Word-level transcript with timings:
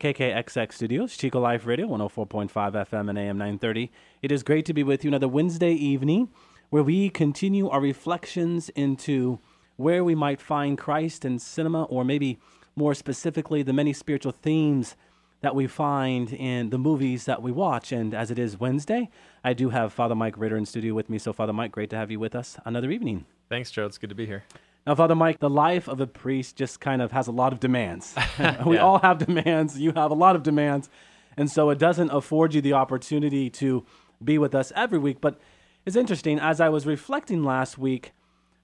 KKXX 0.00 0.72
Studios, 0.72 1.16
Chico 1.16 1.40
Life 1.40 1.66
Radio, 1.66 1.88
104.5 1.88 2.50
FM 2.52 3.10
and 3.10 3.18
AM 3.18 3.36
930. 3.36 3.90
It 4.22 4.30
is 4.30 4.44
great 4.44 4.64
to 4.66 4.72
be 4.72 4.84
with 4.84 5.02
you 5.02 5.08
another 5.08 5.26
Wednesday 5.26 5.72
evening 5.72 6.28
where 6.70 6.84
we 6.84 7.10
continue 7.10 7.68
our 7.68 7.80
reflections 7.80 8.68
into 8.76 9.40
where 9.74 10.04
we 10.04 10.14
might 10.14 10.40
find 10.40 10.78
Christ 10.78 11.24
in 11.24 11.40
cinema, 11.40 11.82
or 11.84 12.04
maybe 12.04 12.38
more 12.76 12.94
specifically, 12.94 13.64
the 13.64 13.72
many 13.72 13.92
spiritual 13.92 14.30
themes 14.30 14.94
that 15.40 15.56
we 15.56 15.66
find 15.66 16.32
in 16.32 16.70
the 16.70 16.78
movies 16.78 17.24
that 17.24 17.42
we 17.42 17.50
watch. 17.50 17.90
And 17.90 18.14
as 18.14 18.30
it 18.30 18.38
is 18.38 18.60
Wednesday, 18.60 19.10
I 19.42 19.52
do 19.52 19.70
have 19.70 19.92
Father 19.92 20.14
Mike 20.14 20.38
Ritter 20.38 20.56
in 20.56 20.64
studio 20.64 20.94
with 20.94 21.10
me. 21.10 21.18
So, 21.18 21.32
Father 21.32 21.52
Mike, 21.52 21.72
great 21.72 21.90
to 21.90 21.96
have 21.96 22.12
you 22.12 22.20
with 22.20 22.36
us 22.36 22.56
another 22.64 22.92
evening. 22.92 23.24
Thanks, 23.48 23.72
Joe. 23.72 23.86
It's 23.86 23.98
good 23.98 24.10
to 24.10 24.16
be 24.16 24.26
here. 24.26 24.44
Now, 24.88 24.94
Father 24.94 25.14
Mike, 25.14 25.38
the 25.38 25.50
life 25.50 25.86
of 25.86 26.00
a 26.00 26.06
priest 26.06 26.56
just 26.56 26.80
kind 26.80 27.02
of 27.02 27.12
has 27.12 27.26
a 27.28 27.30
lot 27.32 27.52
of 27.52 27.60
demands. 27.60 28.14
we 28.66 28.76
Yeah. 28.76 28.82
all 28.82 28.98
have 29.00 29.18
demands. 29.18 29.78
You 29.78 29.92
have 29.92 30.10
a 30.10 30.14
lot 30.14 30.34
of 30.34 30.42
demands. 30.42 30.88
And 31.36 31.50
so 31.50 31.68
it 31.68 31.78
doesn't 31.78 32.10
afford 32.10 32.54
you 32.54 32.62
the 32.62 32.72
opportunity 32.72 33.50
to 33.50 33.84
be 34.24 34.38
with 34.38 34.54
us 34.54 34.72
every 34.74 34.98
week. 34.98 35.20
But 35.20 35.38
it's 35.84 35.94
interesting. 35.94 36.40
As 36.40 36.58
I 36.58 36.70
was 36.70 36.86
reflecting 36.86 37.44
last 37.44 37.76
week, 37.76 38.12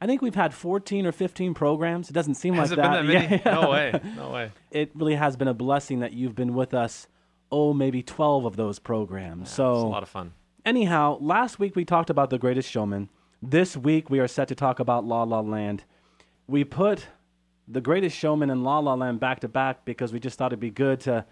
I 0.00 0.06
think 0.06 0.22
we've 0.22 0.34
had 0.34 0.55
14 0.55 1.05
or 1.06 1.12
15 1.12 1.53
programs. 1.53 2.08
It 2.08 2.14
doesn't 2.14 2.36
seem 2.36 2.55
Has 2.55 2.70
like 2.70 2.78
that. 2.78 2.91
that 2.92 3.05
many? 3.05 3.42
Yeah. 3.44 3.55
No 3.61 3.70
way. 3.70 4.00
No 4.16 4.31
way. 4.31 4.50
It 4.70 4.92
really 4.94 5.14
has 5.16 5.36
been 5.36 5.47
a 5.48 5.55
blessing 5.55 6.00
that 6.00 6.14
you've 6.14 6.34
been 6.34 6.55
with 6.55 6.72
us, 6.72 7.06
oh, 7.53 7.75
maybe 7.75 8.03
12 8.03 8.47
of 8.47 8.56
those 8.56 8.78
programs. 8.78 9.50
so 9.50 9.72
It's 9.75 9.83
a 9.83 9.86
lot 9.86 10.03
of 10.03 10.09
fun. 10.09 10.33
Anyhow, 10.64 11.19
last 11.20 11.59
week 11.59 11.77
we 11.77 11.84
talked 11.84 12.09
about 12.09 12.31
The 12.31 12.38
Greatest 12.38 12.70
Showman. 12.70 13.11
This 13.42 13.77
week 13.77 14.09
we 14.09 14.20
are 14.20 14.27
set 14.28 14.48
to 14.48 14.55
talk 14.55 14.81
about 14.81 15.05
La 15.05 15.22
La 15.25 15.41
Land. 15.41 15.84
We 16.47 16.64
put 16.64 17.06
The 17.67 17.81
Greatest 17.81 18.17
Showman 18.17 18.50
and 18.50 18.62
La 18.64 18.78
La 18.78 18.95
Land 18.95 19.20
back 19.20 19.41
to 19.41 19.48
back 19.48 19.84
because 19.84 20.12
we 20.12 20.20
just 20.20 20.39
thought 20.39 20.53
it'd 20.53 20.61
be 20.61 20.70
good 20.70 21.00
to 21.00 21.25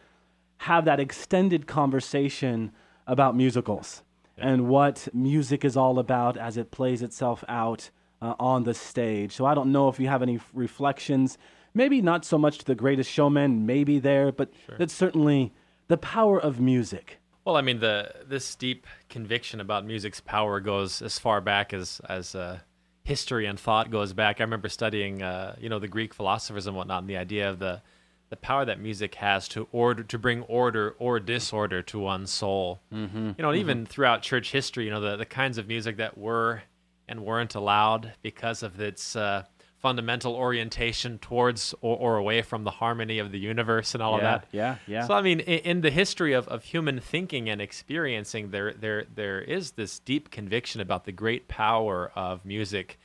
have 0.59 0.85
that 0.87 1.01
extended 1.01 1.67
conversation 1.67 2.73
about 3.07 3.37
musicals 3.37 4.03
and 4.39 4.69
what 4.69 5.09
music 5.13 5.65
is 5.65 5.77
all 5.77 5.99
about 5.99 6.37
as 6.37 6.57
it 6.57 6.71
plays 6.71 7.03
itself 7.03 7.45
out 7.49 7.91
uh, 8.23 8.35
on 8.39 8.65
the 8.65 8.73
stage. 8.73 9.33
So 9.33 9.45
I 9.45 9.55
don't 9.55 9.73
know 9.73 9.89
if 9.89 10.01
you 10.01 10.09
have 10.09 10.23
any 10.23 10.41
reflections, 10.55 11.37
maybe 11.75 12.01
not 12.01 12.25
so 12.25 12.39
much 12.39 12.59
to 12.59 12.65
The 12.65 12.75
Greatest 12.75 13.11
Showman, 13.11 13.67
maybe 13.67 13.99
there, 13.99 14.33
but 14.33 14.51
that's 14.79 14.95
certainly 14.95 15.53
the 15.89 15.99
power 15.99 16.41
of 16.41 16.61
music. 16.61 17.19
Well, 17.45 17.57
I 17.57 17.61
mean, 17.61 17.81
the 17.81 18.15
this 18.25 18.55
deep 18.55 18.87
conviction 19.09 19.61
about 19.61 19.85
music's 19.85 20.21
power 20.21 20.61
goes 20.61 21.03
as 21.03 21.19
far 21.19 21.41
back 21.41 21.75
as 21.75 22.01
as 22.09 22.37
uh, 22.37 22.61
history 23.05 23.47
and 23.47 23.58
thought 23.58 23.91
goes 23.91 24.12
back. 24.12 24.41
I 24.41 24.45
remember 24.45 24.69
studying, 24.69 25.22
uh, 25.22 25.56
you 25.61 25.69
know, 25.69 25.78
the 25.78 25.89
Greek 25.89 26.14
philosophers 26.14 26.67
and 26.67 26.77
whatnot, 26.77 27.03
and 27.03 27.11
the 27.11 27.17
idea 27.17 27.50
of 27.50 27.59
the 27.59 27.83
the 28.31 28.36
power 28.36 28.64
that 28.64 28.81
music 28.81 29.17
has 29.17 29.47
to 29.47 29.69
order 29.72 30.03
to 30.03 30.19
bring 30.19 30.41
order 30.44 30.97
or 30.98 31.20
disorder 31.20 31.83
to 31.83 31.98
one's 31.98 32.31
soul. 32.31 32.81
Mm-hmm. 32.91 33.33
You 33.36 33.42
know, 33.42 33.50
and 33.50 33.59
even 33.59 33.84
throughout 33.84 34.22
church 34.22 34.53
history, 34.53 34.86
you 34.86 34.91
know, 34.91 35.00
the 35.00 35.17
the 35.17 35.27
kinds 35.27 35.59
of 35.59 35.69
music 35.69 35.98
that 35.98 36.17
were 36.17 36.62
and 37.09 37.25
weren't 37.25 37.55
allowed 37.55 38.14
because 38.22 38.62
of 38.62 38.81
its 38.81 39.16
uh, 39.16 39.44
fundamental 39.83 40.34
orientation 40.34 41.19
towards 41.19 41.75
or, 41.81 41.97
or 41.97 42.16
away 42.16 42.41
from 42.41 42.62
the 42.62 42.70
harmony 42.70 43.19
of 43.19 43.32
the 43.32 43.38
universe 43.38 43.94
and 43.94 44.03
all 44.03 44.15
of 44.15 44.20
that. 44.20 44.47
yeah, 44.53 44.76
yeah. 44.87 45.06
So 45.06 45.15
I 45.15 45.22
mean, 45.22 45.41
in, 45.41 45.59
in 45.59 45.81
the 45.81 45.91
history 45.91 46.32
of, 46.32 46.47
of 46.48 46.62
human 46.62 47.00
thinking 47.00 47.50
and 47.50 47.60
experiencing, 47.60 48.50
there 48.53 48.72
there 48.72 49.04
there 49.12 49.41
is 49.42 49.72
this 49.72 49.98
deep 49.98 50.31
conviction 50.31 50.81
about 50.81 51.04
the 51.04 51.12
great 51.12 51.48
power 51.48 52.12
of 52.15 52.44
music 52.44 52.98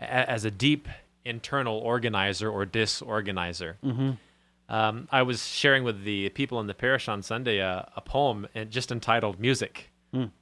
a, 0.00 0.30
as 0.30 0.44
a 0.46 0.50
deep 0.50 0.88
internal 1.24 1.76
organizer 1.78 2.50
or 2.50 2.64
disorganizer. 2.64 3.74
Mm-hmm. 3.84 4.12
Um, 4.68 5.08
I 5.12 5.22
was 5.22 5.46
sharing 5.46 5.84
with 5.84 6.02
the 6.02 6.30
people 6.30 6.58
in 6.60 6.66
the 6.66 6.74
parish 6.74 7.06
on 7.08 7.20
Sunday 7.22 7.58
a, 7.58 7.90
a 7.94 8.00
poem 8.00 8.48
and 8.54 8.70
just 8.70 8.90
entitled 8.90 9.38
"Music" 9.38 9.90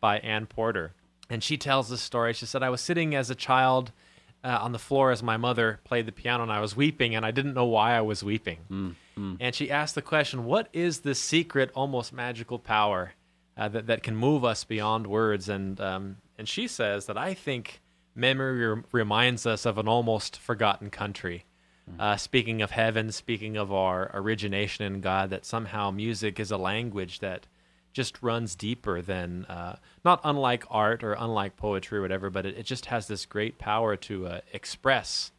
by 0.01 0.19
Anne 0.19 0.47
Porter, 0.47 0.93
and 1.29 1.43
she 1.43 1.57
tells 1.57 1.89
this 1.89 2.01
story. 2.01 2.33
She 2.33 2.47
said, 2.47 2.63
"I 2.63 2.71
was 2.71 2.81
sitting 2.81 3.17
as 3.17 3.29
a 3.29 3.35
child." 3.35 3.91
Uh, 4.43 4.59
on 4.63 4.73
the 4.73 4.79
floor 4.79 5.11
as 5.11 5.23
my 5.23 5.37
mother 5.37 5.81
played 5.85 6.07
the 6.07 6.13
piano 6.13 6.43
and 6.43 6.51
I 6.51 6.61
was 6.61 6.75
weeping 6.75 7.15
and 7.15 7.27
I 7.27 7.31
didn't 7.31 7.53
know 7.53 7.67
why 7.67 7.95
I 7.95 8.01
was 8.01 8.25
weeping. 8.25 8.59
And 9.39 9.55
she 9.55 9.71
asked 9.71 9.95
the 9.95 10.01
question, 10.01 10.47
What 10.47 10.69
is 10.73 11.01
the 11.01 11.15
secret, 11.15 11.71
almost 11.75 12.11
magical 12.11 12.59
power 12.59 13.13
uh, 13.59 13.69
that, 13.69 13.87
that 13.89 14.03
can 14.03 14.17
move 14.17 14.43
us 14.43 14.65
beyond 14.65 15.07
words? 15.07 15.51
And, 15.51 15.79
um, 15.79 16.17
and 16.39 16.49
she 16.49 16.69
says 16.69 17.05
that 17.05 17.19
I 17.19 17.35
think 17.35 17.83
memory 18.15 18.67
rem- 18.67 18.85
reminds 18.93 19.45
us 19.45 19.67
of 19.67 19.77
an 19.77 19.87
almost 19.87 20.39
forgotten 20.39 20.89
country. 20.89 21.45
Uh, 21.99 22.17
speaking 22.17 22.63
of 22.63 22.71
heaven, 22.71 23.11
speaking 23.13 23.57
of 23.59 23.71
our 23.73 24.11
origination 24.15 24.85
in 24.87 25.01
God, 25.03 25.29
that 25.31 25.45
somehow 25.45 25.91
music 25.91 26.39
is 26.41 26.51
a 26.51 26.57
language 26.57 27.19
that 27.19 27.47
just 27.93 28.23
runs 28.23 28.55
deeper 28.55 29.03
than, 29.03 29.45
uh, 29.47 29.77
not 30.05 30.21
unlike 30.25 30.65
art 30.71 31.03
or 31.03 31.15
unlike 31.19 31.57
poetry 31.57 31.99
or 31.99 32.03
whatever, 32.03 32.31
but 32.31 32.47
it, 32.47 32.57
it 32.59 32.63
just 32.65 32.87
has 32.87 33.09
this 33.09 33.27
great 33.27 33.59
power 33.59 33.97
to 33.97 34.27
uh, 34.27 34.41
express 34.53 35.33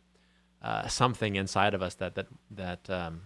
uh, 0.61 0.87
something 0.87 1.35
inside 1.37 1.73
of 1.73 1.81
us 1.81 1.95
that 1.95 2.15
that 2.15 2.27
that 2.51 2.89
um, 2.89 3.21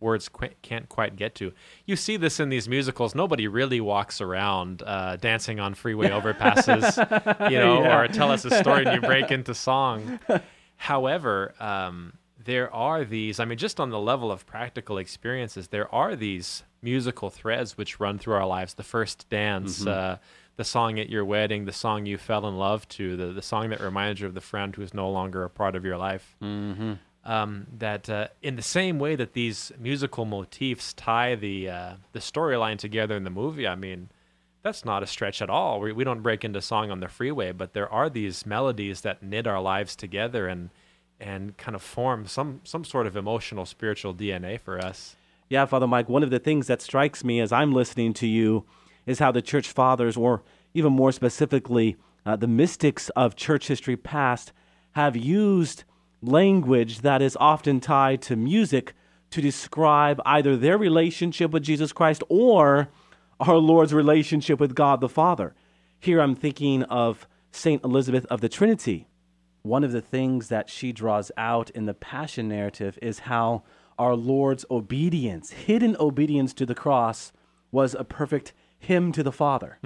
words 0.00 0.28
qu- 0.28 0.50
can't 0.62 0.88
quite 0.90 1.16
get 1.16 1.34
to. 1.36 1.52
You 1.86 1.96
see 1.96 2.16
this 2.18 2.38
in 2.38 2.48
these 2.50 2.68
musicals. 2.68 3.14
Nobody 3.14 3.48
really 3.48 3.80
walks 3.80 4.20
around 4.20 4.82
uh, 4.84 5.16
dancing 5.16 5.58
on 5.58 5.72
freeway 5.74 6.10
overpasses, 6.10 7.50
you 7.50 7.58
know, 7.58 7.82
Yeah. 7.82 7.98
or 8.00 8.08
tell 8.08 8.30
us 8.30 8.44
a 8.44 8.50
story 8.58 8.84
and 8.84 8.94
you 8.94 9.00
break 9.00 9.30
into 9.30 9.54
song. 9.54 10.18
However, 10.76 11.54
um, 11.58 12.12
there 12.46 12.74
are 12.74 13.04
these. 13.04 13.38
I 13.38 13.44
mean, 13.44 13.58
just 13.58 13.78
on 13.78 13.90
the 13.90 14.00
level 14.00 14.32
of 14.32 14.46
practical 14.46 14.98
experiences, 14.98 15.68
there 15.68 15.92
are 15.94 16.16
these 16.16 16.62
musical 16.80 17.28
threads 17.28 17.76
which 17.76 18.00
run 18.00 18.18
through 18.18 18.34
our 18.34 18.46
lives. 18.46 18.74
The 18.74 18.82
first 18.82 19.28
dance. 19.28 19.86
Uh, 19.86 20.16
the 20.56 20.64
song 20.64 20.98
at 20.98 21.10
your 21.10 21.22
wedding, 21.22 21.66
the 21.66 21.72
song 21.72 22.06
you 22.06 22.16
fell 22.16 22.48
in 22.48 22.56
love 22.56 22.88
to, 22.88 23.14
the, 23.14 23.26
the 23.26 23.42
song 23.42 23.68
that 23.68 23.78
reminded 23.80 24.20
you 24.20 24.26
of 24.26 24.32
the 24.32 24.40
friend 24.40 24.74
who 24.74 24.80
is 24.80 24.94
no 24.94 25.10
longer 25.10 25.44
a 25.44 25.50
part 25.50 25.76
of 25.76 25.84
your 25.84 25.98
life 25.98 26.34
um, 27.26 27.66
that 27.76 28.08
uh, 28.08 28.28
in 28.40 28.56
the 28.56 28.62
same 28.62 28.98
way 28.98 29.16
that 29.16 29.34
these 29.34 29.72
musical 29.78 30.24
motifs 30.24 30.94
tie 30.94 31.34
the 31.34 31.68
uh, 31.68 31.94
the 32.12 32.20
storyline 32.20 32.78
together 32.78 33.16
in 33.16 33.24
the 33.24 33.30
movie, 33.30 33.66
I 33.66 33.74
mean, 33.74 34.08
that's 34.62 34.84
not 34.84 35.02
a 35.02 35.06
stretch 35.06 35.42
at 35.42 35.50
all. 35.50 35.80
We, 35.80 35.92
we 35.92 36.04
don't 36.04 36.22
break 36.22 36.44
into 36.44 36.62
song 36.62 36.90
on 36.90 37.00
the 37.00 37.08
freeway, 37.08 37.52
but 37.52 37.72
there 37.72 37.92
are 37.92 38.08
these 38.08 38.46
melodies 38.46 39.02
that 39.02 39.22
knit 39.22 39.46
our 39.46 39.60
lives 39.60 39.96
together 39.96 40.46
and 40.46 40.70
and 41.20 41.56
kind 41.56 41.74
of 41.74 41.82
form 41.82 42.26
some 42.26 42.60
some 42.64 42.84
sort 42.84 43.06
of 43.06 43.16
emotional 43.16 43.66
spiritual 43.66 44.14
DNA 44.14 44.60
for 44.60 44.78
us. 44.78 45.16
Yeah, 45.48 45.64
Father 45.64 45.86
Mike, 45.86 46.08
one 46.08 46.22
of 46.22 46.30
the 46.30 46.38
things 46.38 46.66
that 46.66 46.82
strikes 46.82 47.24
me 47.24 47.40
as 47.40 47.52
I'm 47.52 47.72
listening 47.72 48.12
to 48.14 48.26
you 48.26 48.64
is 49.06 49.20
how 49.20 49.30
the 49.30 49.42
church 49.42 49.68
fathers, 49.68 50.16
or 50.16 50.42
even 50.74 50.92
more 50.92 51.12
specifically, 51.12 51.96
uh, 52.24 52.34
the 52.34 52.48
mystics 52.48 53.08
of 53.10 53.36
church 53.36 53.68
history 53.68 53.96
past, 53.96 54.52
have 54.92 55.16
used 55.16 55.84
language 56.20 57.00
that 57.00 57.22
is 57.22 57.36
often 57.38 57.78
tied 57.78 58.20
to 58.22 58.34
music 58.34 58.92
to 59.30 59.40
describe 59.40 60.20
either 60.26 60.56
their 60.56 60.76
relationship 60.76 61.52
with 61.52 61.62
Jesus 61.62 61.92
Christ 61.92 62.22
or 62.28 62.88
our 63.38 63.56
Lord's 63.56 63.94
relationship 63.94 64.58
with 64.58 64.74
God 64.74 65.00
the 65.00 65.08
Father. 65.08 65.54
Here 66.00 66.20
I'm 66.20 66.34
thinking 66.34 66.82
of 66.84 67.28
St. 67.52 67.82
Elizabeth 67.84 68.26
of 68.26 68.40
the 68.40 68.48
Trinity. 68.48 69.06
One 69.66 69.82
of 69.82 69.90
the 69.90 70.00
things 70.00 70.48
that 70.48 70.70
she 70.70 70.92
draws 70.92 71.32
out 71.36 71.70
in 71.70 71.86
the 71.86 71.94
Passion 71.94 72.48
narrative 72.48 72.98
is 73.02 73.20
how 73.20 73.64
our 73.98 74.14
Lord's 74.14 74.64
obedience, 74.70 75.50
hidden 75.50 75.96
obedience 75.98 76.54
to 76.54 76.66
the 76.66 76.74
cross, 76.74 77.32
was 77.72 77.94
a 77.94 78.04
perfect 78.04 78.52
hymn 78.78 79.10
to 79.10 79.24
the 79.24 79.32
Father. 79.32 79.78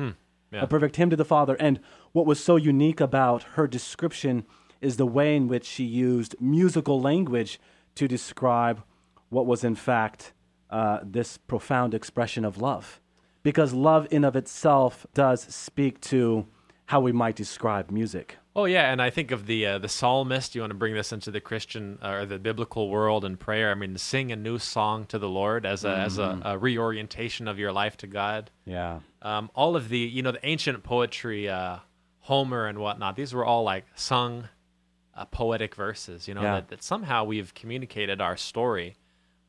yeah. 0.53 0.62
A 0.62 0.67
perfect 0.67 0.97
hymn 0.97 1.09
to 1.11 1.17
the 1.17 1.25
Father. 1.25 1.55
And 1.55 1.81
what 2.12 2.27
was 2.27 2.43
so 2.43 2.56
unique 2.56 3.00
about 3.00 3.44
her 3.55 3.67
description 3.67 4.44
is 4.82 4.99
the 4.99 5.06
way 5.06 5.35
in 5.35 5.49
which 5.49 5.65
she 5.65 5.85
used 5.85 6.35
musical 6.41 7.00
language 7.00 7.59
to 7.94 8.06
describe 8.06 8.82
what 9.31 9.47
was, 9.47 9.65
in 9.65 9.77
fact, 9.77 10.35
uh, 10.69 10.99
this 11.03 11.38
profound 11.38 11.94
expression 11.94 12.44
of 12.44 12.61
love. 12.61 13.00
Because 13.43 13.73
love, 13.73 14.06
in 14.11 14.25
of 14.25 14.37
itself, 14.37 15.06
does 15.15 15.43
speak 15.43 16.00
to 16.03 16.47
how 16.87 17.00
we 17.00 17.12
might 17.12 17.37
describe 17.37 17.91
music. 17.91 18.37
Oh 18.56 18.64
yeah, 18.64 18.91
and 18.91 19.00
I 19.00 19.11
think 19.11 19.31
of 19.31 19.47
the 19.47 19.64
uh, 19.64 19.79
the 19.79 19.88
psalmist. 19.88 20.55
You 20.55 20.62
want 20.62 20.73
to 20.73 20.76
bring 20.76 20.94
this 20.94 21.12
into 21.12 21.31
the 21.31 21.41
Christian 21.41 21.99
uh, 22.02 22.08
or 22.11 22.26
the 22.26 22.38
biblical 22.38 22.88
world 22.88 23.25
and 23.25 23.38
prayer. 23.38 23.70
I 23.70 23.75
mean, 23.75 23.97
sing 23.97 24.32
a 24.32 24.37
new 24.37 24.58
song 24.58 25.05
to 25.06 25.19
the 25.20 25.29
Lord 25.29 25.64
as 25.64 25.85
a 25.85 25.97
as 25.97 26.19
a, 26.19 26.41
a 26.44 26.58
reorientation 26.58 27.47
of 27.47 27.58
your 27.61 27.70
life 27.73 27.97
to 27.99 28.08
God. 28.08 28.50
Yeah. 28.64 29.00
Um, 29.23 29.50
all 29.55 29.76
of 29.76 29.88
the 29.88 29.99
you 29.99 30.23
know 30.23 30.32
the 30.32 30.44
ancient 30.44 30.82
poetry, 30.82 31.49
uh, 31.49 31.79
Homer 32.20 32.67
and 32.67 32.79
whatnot. 32.79 33.14
These 33.14 33.32
were 33.32 33.44
all 33.44 33.62
like 33.62 33.85
sung 33.94 34.49
uh, 35.14 35.26
poetic 35.26 35.76
verses. 35.76 36.26
You 36.26 36.35
know 36.35 36.43
Yeah. 36.43 36.55
that, 36.55 36.69
that 36.69 36.82
somehow 36.82 37.23
we've 37.25 37.55
communicated 37.55 38.20
our 38.20 38.37
story 38.37 38.96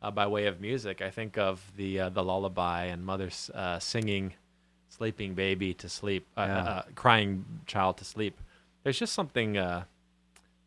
uh, 0.03 0.11
by 0.11 0.27
way 0.27 0.45
of 0.45 0.61
music. 0.61 1.01
I 1.01 1.09
think 1.09 1.39
of 1.39 1.71
the 1.75 2.01
uh, 2.01 2.09
the 2.09 2.23
lullaby 2.23 2.85
and 2.85 3.03
mothers 3.03 3.49
uh, 3.55 3.79
singing, 3.79 4.33
sleeping 4.89 5.33
baby 5.33 5.73
to 5.73 5.89
sleep, 5.89 6.27
uh, 6.37 6.45
Yeah. 6.47 6.57
uh, 6.63 6.81
crying 6.93 7.45
child 7.65 7.97
to 7.97 8.05
sleep. 8.05 8.39
There's 8.83 8.97
just 8.99 9.13
something 9.13 9.57
uh, 9.57 9.83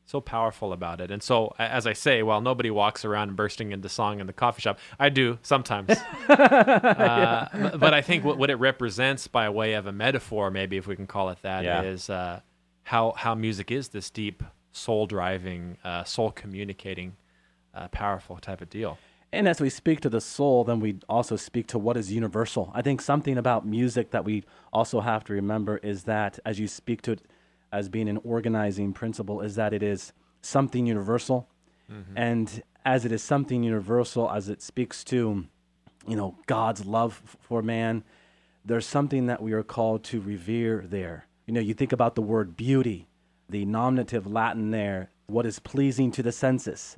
so 0.07 0.21
powerful 0.21 0.73
about 0.73 1.01
it. 1.01 1.11
And 1.11 1.23
so, 1.23 1.55
as 1.59 1.87
I 1.87 1.93
say, 1.95 2.23
while 2.23 2.41
nobody 2.41 2.71
walks 2.71 3.05
around 3.05 3.35
bursting 3.37 3.73
into 3.73 3.89
song 3.89 4.21
in 4.21 4.27
the 4.27 4.33
coffee 4.33 4.63
shop, 4.63 4.79
I 4.99 5.09
do 5.09 5.39
sometimes. 5.43 5.91
uh, 6.29 7.49
but- 7.53 7.81
But 7.81 7.95
I 7.95 8.03
think 8.03 8.25
what, 8.25 8.39
what 8.39 8.51
it 8.51 8.57
represents 8.57 9.27
by 9.27 9.49
way 9.49 9.75
of 9.75 9.87
a 9.87 9.93
metaphor, 9.93 10.51
maybe 10.51 10.77
if 10.77 10.87
we 10.87 10.97
can 10.97 11.07
call 11.07 11.31
it 11.31 11.39
that, 11.43 11.85
is 11.85 12.09
Yeah. 12.09 12.15
uh, 12.17 12.41
how 12.85 13.13
how 13.17 13.35
music 13.35 13.71
is 13.71 13.89
this 13.89 14.11
deep, 14.11 14.43
soul 14.73 15.07
driving, 15.07 15.79
uh, 15.85 16.05
soul 16.05 16.31
communicating, 16.31 17.17
uh, 17.75 17.89
powerful 17.89 18.37
type 18.39 18.61
of 18.61 18.69
deal. 18.71 18.99
And 19.33 19.49
as 19.49 19.61
we 19.61 19.69
speak 19.71 20.01
to 20.03 20.09
the 20.09 20.21
soul, 20.21 20.63
then 20.63 20.79
we 20.79 20.99
also 21.09 21.35
speak 21.37 21.67
to 21.69 21.79
what 21.79 21.97
is 21.97 22.13
universal. 22.13 22.71
I 22.73 22.83
think 22.83 23.01
something 23.01 23.37
about 23.37 23.67
music 23.67 24.11
that 24.13 24.25
we 24.25 24.45
also 24.73 25.01
have 25.01 25.25
to 25.25 25.33
remember 25.33 25.79
is 25.79 26.05
that 26.05 26.39
as 26.45 26.61
you 26.61 26.69
speak 26.69 27.03
to 27.03 27.13
it 27.13 27.23
as 27.79 27.89
being 27.89 28.09
an 28.09 28.19
organizing 28.35 28.93
principle, 28.93 29.39
is 29.47 29.55
that 29.61 29.73
it 29.73 29.83
is 29.83 30.13
something 30.41 30.87
universal. 30.87 31.39
And 32.17 32.47
as 32.85 33.05
it 33.05 33.13
is 33.13 33.23
something 33.23 33.63
universal, 33.63 34.31
as 34.31 34.49
it 34.49 34.61
speaks 34.63 35.05
to, 35.13 35.17
you 36.07 36.17
know, 36.17 36.31
God's 36.47 36.83
love 36.97 37.13
f- 37.25 37.37
for 37.47 37.63
man, 37.63 38.05
there's 38.65 38.87
something 38.87 39.27
that 39.27 39.41
we 39.43 39.53
are 39.53 39.63
called 39.63 40.01
to 40.05 40.21
revere 40.21 40.85
there. 40.97 41.27
You 41.47 41.53
know, 41.55 41.61
you 41.69 41.75
think 41.75 41.93
about 41.93 42.15
the 42.15 42.23
word 42.23 42.57
beauty, 42.57 43.01
the 43.49 43.65
nominative 43.65 44.25
Latin 44.27 44.71
there, 44.71 45.11
what 45.27 45.45
is 45.47 45.59
pleasing 45.59 46.11
to 46.13 46.23
the 46.23 46.33
senses. 46.33 46.95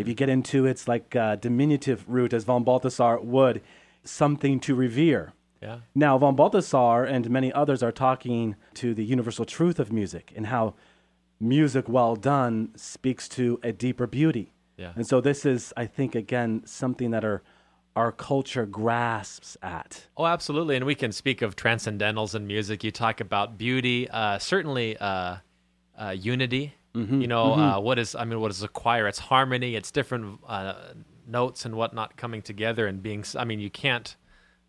If 0.00 0.08
you 0.08 0.14
get 0.14 0.28
into 0.28 0.58
its 0.66 0.86
like 0.88 1.14
uh, 1.16 1.36
diminutive 1.36 2.04
root, 2.08 2.32
as 2.32 2.44
von 2.44 2.62
Balthasar 2.64 3.18
would, 3.20 3.60
something 4.04 4.60
to 4.60 4.74
revere. 4.74 5.32
Yeah. 5.62 5.78
Now, 5.94 6.18
von 6.18 6.34
Balthasar 6.34 7.04
and 7.04 7.30
many 7.30 7.52
others 7.52 7.82
are 7.82 7.92
talking 7.92 8.56
to 8.74 8.94
the 8.94 9.04
universal 9.04 9.44
truth 9.44 9.78
of 9.78 9.92
music 9.92 10.32
and 10.34 10.46
how 10.46 10.74
music 11.40 11.88
well 11.88 12.16
done 12.16 12.70
speaks 12.76 13.28
to 13.28 13.60
a 13.62 13.72
deeper 13.72 14.06
beauty. 14.06 14.52
Yeah. 14.76 14.92
And 14.96 15.06
so 15.06 15.20
this 15.20 15.46
is, 15.46 15.72
I 15.76 15.86
think, 15.86 16.14
again, 16.14 16.62
something 16.64 17.10
that 17.12 17.24
our 17.24 17.42
our 17.94 18.10
culture 18.10 18.64
grasps 18.64 19.56
at. 19.62 20.06
Oh, 20.16 20.24
absolutely. 20.24 20.76
And 20.76 20.86
we 20.86 20.94
can 20.94 21.12
speak 21.12 21.42
of 21.42 21.56
transcendentals 21.56 22.34
in 22.34 22.46
music. 22.46 22.82
You 22.82 22.90
talk 22.90 23.20
about 23.20 23.58
beauty, 23.58 24.08
uh, 24.08 24.38
certainly 24.38 24.96
uh, 24.96 25.36
uh, 25.98 26.16
unity. 26.16 26.74
You 26.94 27.26
know, 27.26 27.54
uh, 27.54 27.80
what 27.80 27.98
is, 27.98 28.14
I 28.14 28.24
mean, 28.24 28.40
what 28.40 28.50
is 28.50 28.62
a 28.62 28.68
choir? 28.68 29.08
It's 29.08 29.18
harmony, 29.18 29.76
it's 29.76 29.90
different 29.90 30.40
uh, 30.46 30.74
notes 31.26 31.64
and 31.64 31.74
whatnot 31.74 32.18
coming 32.18 32.42
together 32.42 32.86
and 32.86 33.02
being, 33.02 33.24
I 33.34 33.44
mean, 33.44 33.60
you 33.60 33.70
can't 33.70 34.14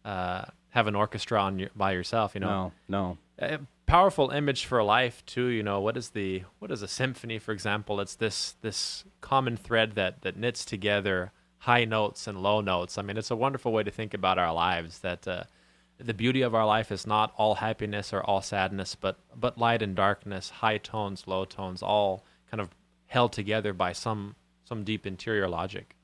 uh, 0.05 0.45
have 0.73 0.87
an 0.87 0.95
orchestra 0.95 1.39
on 1.39 1.59
your, 1.59 1.69
by 1.75 1.91
yourself, 1.91 2.33
you 2.33 2.41
know. 2.41 2.73
No, 2.87 3.17
no. 3.17 3.17
a 3.39 3.59
powerful 3.85 4.31
image 4.31 4.65
for 4.65 4.81
life 4.81 5.23
too 5.25 5.47
you 5.47 5.61
know 5.61 5.79
what 5.79 5.97
is 5.97 6.11
the 6.11 6.41
what 6.59 6.71
is 6.71 6.81
a 6.81 6.87
symphony 6.87 7.37
for 7.37 7.51
example 7.51 7.99
it's 7.99 8.15
this 8.15 8.55
this 8.61 9.03
common 9.19 9.57
thread 9.57 9.93
that 9.93 10.21
that 10.21 10.37
knits 10.37 10.63
together 10.63 11.33
high 11.59 11.83
notes 11.83 12.25
and 12.25 12.41
low 12.41 12.61
notes 12.61 12.97
i 12.97 13.01
mean 13.01 13.17
it's 13.17 13.29
a 13.29 13.35
wonderful 13.35 13.73
way 13.73 13.83
to 13.83 13.91
think 13.91 14.13
about 14.13 14.37
our 14.37 14.53
lives 14.53 14.99
that 14.99 15.27
uh, 15.27 15.43
the 15.97 16.13
beauty 16.13 16.41
of 16.41 16.55
our 16.55 16.65
life 16.65 16.93
is 16.93 17.05
not 17.05 17.33
all 17.37 17.55
happiness 17.55 18.13
or 18.13 18.23
all 18.23 18.41
sadness 18.41 18.95
but 18.95 19.19
but 19.35 19.57
light 19.57 19.81
and 19.81 19.95
darkness 19.97 20.49
high 20.49 20.77
tones 20.77 21.27
low 21.27 21.43
tones 21.43 21.83
all 21.83 22.23
kind 22.49 22.61
of 22.61 22.69
held 23.07 23.33
together 23.33 23.73
by 23.73 23.91
some 23.91 24.33
some 24.63 24.85
deep 24.85 25.05
interior 25.05 25.49
logic 25.49 25.95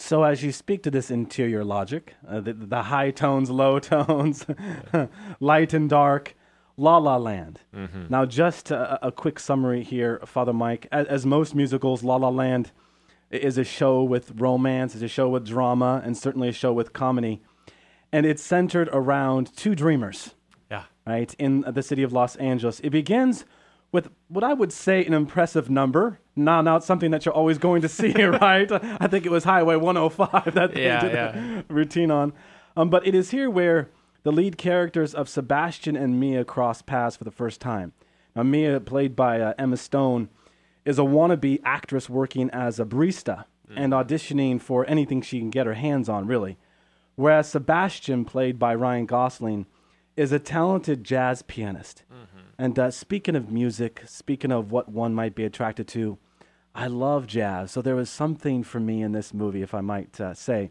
So 0.00 0.24
as 0.24 0.42
you 0.42 0.50
speak 0.50 0.82
to 0.84 0.90
this 0.90 1.10
interior 1.10 1.62
logic, 1.62 2.14
uh, 2.26 2.40
the, 2.40 2.54
the 2.54 2.84
high 2.84 3.10
tones, 3.10 3.50
low 3.50 3.78
tones, 3.92 4.46
light 5.40 5.74
and 5.74 5.90
dark, 5.90 6.34
La 6.78 6.96
La 6.96 7.16
Land. 7.16 7.60
Now, 8.08 8.24
just 8.24 8.70
a, 8.70 9.06
a 9.06 9.12
quick 9.12 9.38
summary 9.38 9.82
here, 9.82 10.20
Father 10.24 10.54
Mike. 10.54 10.86
As, 10.90 11.06
as 11.06 11.26
most 11.26 11.54
musicals, 11.54 12.02
La 12.02 12.16
La 12.16 12.30
Land 12.30 12.72
is 13.30 13.58
a 13.58 13.64
show 13.64 14.02
with 14.02 14.40
romance, 14.40 14.94
is 14.94 15.02
a 15.02 15.08
show 15.08 15.28
with 15.28 15.46
drama, 15.46 16.00
and 16.02 16.16
certainly 16.16 16.48
a 16.48 16.52
show 16.52 16.72
with 16.72 16.94
comedy. 16.94 17.42
And 18.10 18.24
it's 18.24 18.42
centered 18.42 18.88
around 18.92 19.54
two 19.54 19.74
dreamers 19.74 20.34
yeah 20.70 20.84
right, 21.06 21.32
in 21.38 21.60
the 21.60 21.82
city 21.82 22.02
of 22.02 22.12
Los 22.12 22.36
Angeles. 22.36 22.80
It 22.80 22.90
begins 22.90 23.44
with 23.92 24.08
what 24.28 24.44
I 24.44 24.54
would 24.54 24.72
say 24.72 25.04
an 25.04 25.12
impressive 25.14 25.68
number. 25.70 26.20
Now, 26.36 26.76
it's 26.76 26.86
something 26.86 27.10
that 27.10 27.26
you're 27.26 27.34
always 27.34 27.58
going 27.58 27.82
to 27.82 27.88
see, 27.88 28.12
right? 28.24 28.70
I 28.72 29.06
think 29.08 29.26
it 29.26 29.30
was 29.30 29.44
Highway 29.44 29.76
105 29.76 30.54
that 30.54 30.74
they 30.74 30.84
Yeah, 30.84 31.00
did 31.00 31.12
yeah. 31.12 31.32
the 31.32 31.64
routine 31.74 32.10
on. 32.10 32.32
Um, 32.76 32.88
but 32.88 33.06
it 33.06 33.14
is 33.14 33.30
here 33.30 33.50
where 33.50 33.88
the 34.22 34.32
lead 34.32 34.56
characters 34.58 35.14
of 35.14 35.28
Sebastian 35.28 35.96
and 35.96 36.20
Mia 36.20 36.44
cross 36.44 36.82
paths 36.82 37.16
for 37.16 37.24
the 37.24 37.30
first 37.30 37.60
time. 37.60 37.92
Now, 38.36 38.42
Mia, 38.44 38.78
played 38.80 39.16
by 39.16 39.40
uh, 39.40 39.54
Emma 39.58 39.76
Stone, 39.76 40.28
is 40.84 40.98
a 40.98 41.02
wannabe 41.02 41.60
actress 41.64 42.08
working 42.08 42.48
as 42.50 42.78
a 42.80 42.84
barista 42.84 43.44
and 43.76 43.92
auditioning 43.92 44.60
for 44.60 44.84
anything 44.88 45.22
she 45.22 45.38
can 45.38 45.48
get 45.50 45.64
her 45.66 45.74
hands 45.74 46.08
on, 46.08 46.26
really. 46.26 46.58
Whereas 47.14 47.48
Sebastian, 47.50 48.24
played 48.24 48.58
by 48.58 48.74
Ryan 48.74 49.06
Gosling, 49.06 49.66
is 50.16 50.32
a 50.32 50.40
talented 50.40 51.04
jazz 51.04 51.42
pianist. 51.42 52.02
And 52.60 52.78
uh, 52.78 52.90
speaking 52.90 53.36
of 53.36 53.50
music, 53.50 54.02
speaking 54.04 54.52
of 54.52 54.70
what 54.70 54.90
one 54.90 55.14
might 55.14 55.34
be 55.34 55.46
attracted 55.46 55.88
to, 55.88 56.18
I 56.74 56.88
love 56.88 57.26
jazz. 57.26 57.70
So 57.70 57.80
there 57.80 57.96
was 57.96 58.10
something 58.10 58.64
for 58.64 58.78
me 58.78 59.00
in 59.00 59.12
this 59.12 59.32
movie, 59.32 59.62
if 59.62 59.72
I 59.72 59.80
might 59.80 60.20
uh, 60.20 60.34
say. 60.34 60.70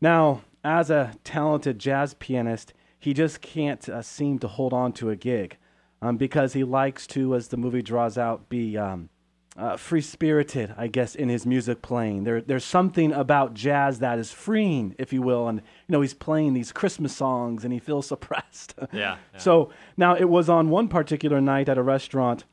Now, 0.00 0.40
as 0.64 0.88
a 0.88 1.12
talented 1.22 1.78
jazz 1.78 2.14
pianist, 2.14 2.72
he 2.98 3.12
just 3.12 3.42
can't 3.42 3.86
uh, 3.90 4.00
seem 4.00 4.38
to 4.38 4.48
hold 4.48 4.72
on 4.72 4.94
to 4.94 5.10
a 5.10 5.16
gig 5.16 5.58
um, 6.00 6.16
because 6.16 6.54
he 6.54 6.64
likes 6.64 7.06
to, 7.08 7.34
as 7.34 7.48
the 7.48 7.58
movie 7.58 7.82
draws 7.82 8.16
out, 8.16 8.48
be 8.48 8.78
um, 8.78 9.10
uh, 9.56 9.76
free 9.76 10.00
spirited, 10.00 10.74
I 10.78 10.86
guess, 10.86 11.14
in 11.14 11.28
his 11.28 11.44
music 11.44 11.82
playing. 11.82 12.24
There, 12.24 12.40
there's 12.40 12.64
something 12.64 13.12
about 13.12 13.54
jazz 13.54 13.98
that 13.98 14.18
is 14.18 14.30
freeing, 14.32 14.94
if 14.98 15.12
you 15.12 15.20
will. 15.20 15.48
And, 15.48 15.58
you 15.60 15.92
know, 15.92 16.00
he's 16.00 16.14
playing 16.14 16.54
these 16.54 16.72
Christmas 16.72 17.14
songs 17.14 17.64
and 17.64 17.72
he 17.72 17.78
feels 17.78 18.06
suppressed. 18.12 18.74
Yeah, 18.92 19.18
yeah. 19.32 19.38
So 19.38 19.70
now 19.96 20.14
it 20.16 20.28
was 20.28 20.48
on 20.48 20.70
one 20.70 20.88
particular 20.88 21.40
night 21.40 21.68
at 21.68 21.78
a 21.78 21.82
restaurant 21.82 22.44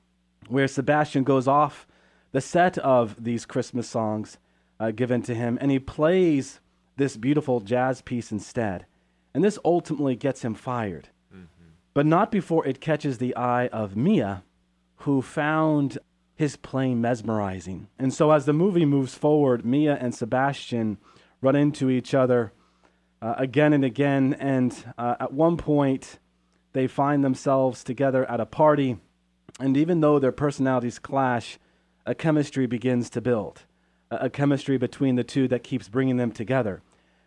where 0.47 0.67
Sebastian 0.67 1.23
goes 1.23 1.47
off 1.47 1.88
the 2.31 2.41
set 2.41 2.77
of 2.79 3.23
these 3.23 3.45
Christmas 3.45 3.88
songs 3.88 4.38
uh, 4.79 4.91
given 4.91 5.21
to 5.23 5.33
him 5.33 5.57
and 5.62 5.71
he 5.71 5.79
plays 5.79 6.59
this 6.97 7.17
beautiful 7.17 7.59
jazz 7.59 8.01
piece 8.01 8.31
instead. 8.31 8.85
And 9.33 9.43
this 9.43 9.57
ultimately 9.63 10.15
gets 10.15 10.43
him 10.43 10.53
fired. 10.53 11.09
But 11.93 12.05
not 12.05 12.31
before 12.31 12.65
it 12.67 12.79
catches 12.79 13.17
the 13.17 13.35
eye 13.35 13.67
of 13.67 13.95
Mia, 13.95 14.43
who 14.97 15.21
found 15.21 15.97
his 16.39 16.55
playing 16.55 17.01
mesmerizing. 17.01 17.89
And 18.00 18.13
so 18.13 18.31
as 18.31 18.46
the 18.46 18.53
movie 18.53 18.86
moves 18.86 19.13
forward, 19.13 19.65
Mia 19.65 19.98
and 20.00 20.15
Sebastian 20.15 20.98
run 21.41 21.58
into 21.58 21.89
each 21.89 22.13
other 22.13 22.53
uh, 23.22 23.34
again 23.38 23.74
and 23.74 23.84
again. 23.84 24.38
And 24.39 24.74
uh, 24.98 25.15
at 25.19 25.34
one 25.34 25.58
point, 25.58 26.17
they 26.72 26.88
find 26.88 27.25
themselves 27.25 27.84
together 27.84 28.24
at 28.31 28.39
a 28.39 28.46
party. 28.46 28.96
And 29.60 29.75
even 29.75 30.00
though 30.00 30.17
their 30.17 30.31
personalities 30.31 30.98
clash, 30.98 31.60
a 32.05 32.15
chemistry 32.15 32.67
begins 32.67 33.10
to 33.10 33.19
build, 33.19 33.63
a, 34.10 34.27
a 34.27 34.29
chemistry 34.29 34.77
between 34.77 35.17
the 35.17 35.25
two 35.25 35.50
that 35.50 35.62
keeps 35.62 35.89
bringing 35.89 36.15
them 36.15 36.31
together. 36.31 36.81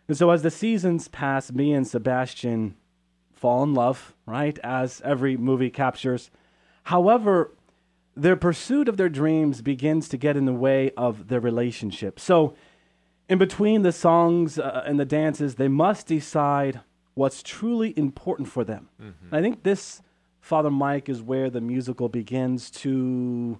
And 0.07 0.17
so 0.17 0.31
as 0.31 0.41
the 0.41 0.49
seasons 0.49 1.07
pass, 1.07 1.51
Mia 1.51 1.77
and 1.77 1.87
Sebastian 1.87 2.73
fall 3.31 3.61
in 3.61 3.75
love, 3.75 4.15
right? 4.25 4.57
As 4.63 5.03
every 5.05 5.37
movie 5.37 5.69
captures. 5.69 6.31
However, 6.85 7.51
their 8.15 8.35
pursuit 8.35 8.87
of 8.87 8.97
their 8.97 9.09
dreams 9.09 9.61
begins 9.61 10.07
to 10.09 10.17
get 10.17 10.37
in 10.37 10.45
the 10.45 10.53
way 10.53 10.91
of 10.95 11.27
their 11.27 11.39
relationship. 11.39 12.19
So, 12.19 12.55
in 13.29 13.37
between 13.37 13.83
the 13.83 13.91
songs 13.91 14.59
uh, 14.59 14.83
and 14.85 14.99
the 14.99 15.05
dances, 15.05 15.55
they 15.55 15.69
must 15.69 16.07
decide 16.07 16.81
what's 17.13 17.41
truly 17.41 17.97
important 17.97 18.49
for 18.49 18.63
them. 18.63 18.89
And 19.31 19.39
I 19.39 19.41
think 19.41 19.63
this, 19.63 20.01
Father 20.41 20.69
Mike, 20.69 21.07
is 21.09 21.21
where 21.21 21.49
the 21.49 21.61
musical 21.61 22.09
begins 22.09 22.69
to 22.71 23.59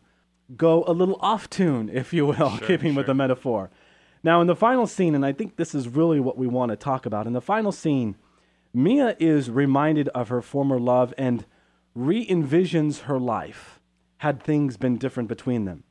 go 0.58 0.84
a 0.86 0.92
little 0.92 1.18
off 1.22 1.50
tune, 1.50 1.90
if 1.90 2.14
you 2.14 2.26
will, 2.26 2.58
keeping 2.68 2.94
with 2.94 3.08
the 3.08 3.14
metaphor. 3.14 3.70
Now, 4.24 4.42
in 4.42 4.48
the 4.48 4.56
final 4.56 4.86
scene, 4.86 5.16
and 5.16 5.26
I 5.26 5.32
think 5.32 5.56
this 5.56 5.74
is 5.74 5.88
really 5.88 6.20
what 6.20 6.38
we 6.38 6.48
want 6.48 6.72
to 6.72 6.76
talk 6.76 7.06
about, 7.06 7.26
in 7.26 7.34
the 7.34 7.42
final 7.42 7.72
scene, 7.72 8.16
Mia 8.74 9.16
is 9.20 9.50
reminded 9.50 10.10
of 10.10 10.30
her 10.30 10.42
former 10.42 10.80
love 10.80 11.14
and 11.18 11.46
re 11.96 12.26
envisions 12.28 13.02
her 13.02 13.20
life 13.20 13.80
had 14.24 14.42
things 14.42 14.77
been 14.77 14.98
different 14.98 15.27
between 15.27 15.65
them. 15.65 15.84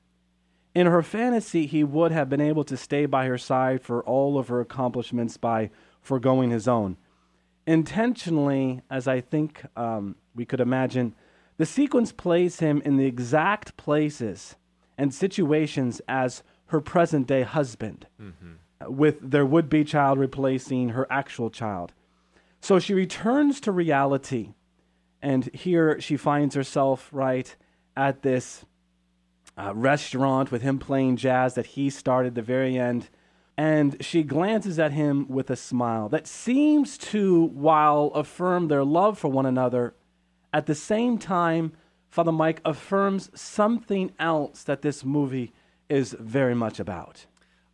In 0.75 0.87
her 0.87 1.03
fantasy, 1.03 1.67
he 1.67 1.85
would 1.85 2.13
have 2.13 2.31
been 2.31 2.41
able 2.41 2.65
to 2.65 2.79
stay 2.79 3.05
by 3.05 3.27
her 3.27 3.37
side 3.37 3.83
for 3.83 4.03
all 4.05 4.39
of 4.39 4.49
her 4.49 4.59
accomplishments 4.59 5.37
by 5.37 5.69
foregoing 6.01 6.51
his 6.51 6.67
own. 6.67 6.97
intentionally, 7.67 8.81
as 8.91 9.07
I 9.07 9.21
think 9.21 9.65
um, 9.77 10.17
we 10.35 10.45
could 10.45 10.61
imagine, 10.61 11.15
the 11.59 11.67
sequence 11.67 12.13
plays 12.13 12.59
him 12.61 12.83
in 12.85 12.97
the 12.97 13.07
exact 13.07 13.77
places 13.77 14.57
and 14.99 15.15
situations 15.15 16.01
as 16.09 16.43
her 16.67 16.81
present 16.81 17.27
day 17.27 17.43
husband, 17.43 18.07
mm-hmm. 18.21 18.93
with 18.93 19.31
their 19.31 19.47
would 19.47 19.69
be 19.69 19.85
child 19.85 20.19
replacing 20.19 20.91
her 20.91 21.07
actual 21.11 21.51
child. 21.51 21.93
So 22.61 22.79
she 22.79 22.95
returns 22.95 23.61
to 23.61 23.73
reality, 23.73 24.55
and 25.21 25.45
here 25.53 26.01
she 26.01 26.17
finds 26.17 26.55
herself 26.55 27.09
right 27.13 27.55
at 27.97 28.23
this 28.23 28.65
uh, 29.57 29.73
restaurant 29.75 30.51
with 30.51 30.63
him 30.63 30.79
playing 30.79 31.17
jazz 31.17 31.55
that 31.55 31.67
he 31.67 31.91
started 31.91 32.35
the 32.35 32.43
very 32.43 32.79
end. 32.79 33.09
And 33.57 34.03
she 34.03 34.23
glances 34.23 34.79
at 34.79 34.93
him 34.93 35.29
with 35.29 35.51
a 35.51 35.57
smile 35.57 36.09
that 36.09 36.27
seems 36.27 36.97
to, 36.99 37.45
while 37.45 38.07
affirm 38.15 38.69
their 38.69 38.85
love 38.85 39.19
for 39.19 39.29
one 39.29 39.47
another, 39.47 39.95
at 40.55 40.67
the 40.67 40.75
same 40.75 41.19
time, 41.19 41.73
Father 42.09 42.33
Mike 42.33 42.61
affirms 42.65 43.31
something 43.39 44.13
else 44.19 44.65
that 44.65 44.83
this 44.83 45.05
movie 45.05 45.53
is 45.89 46.17
very 46.19 46.55
much 46.55 46.81
about. 46.81 47.27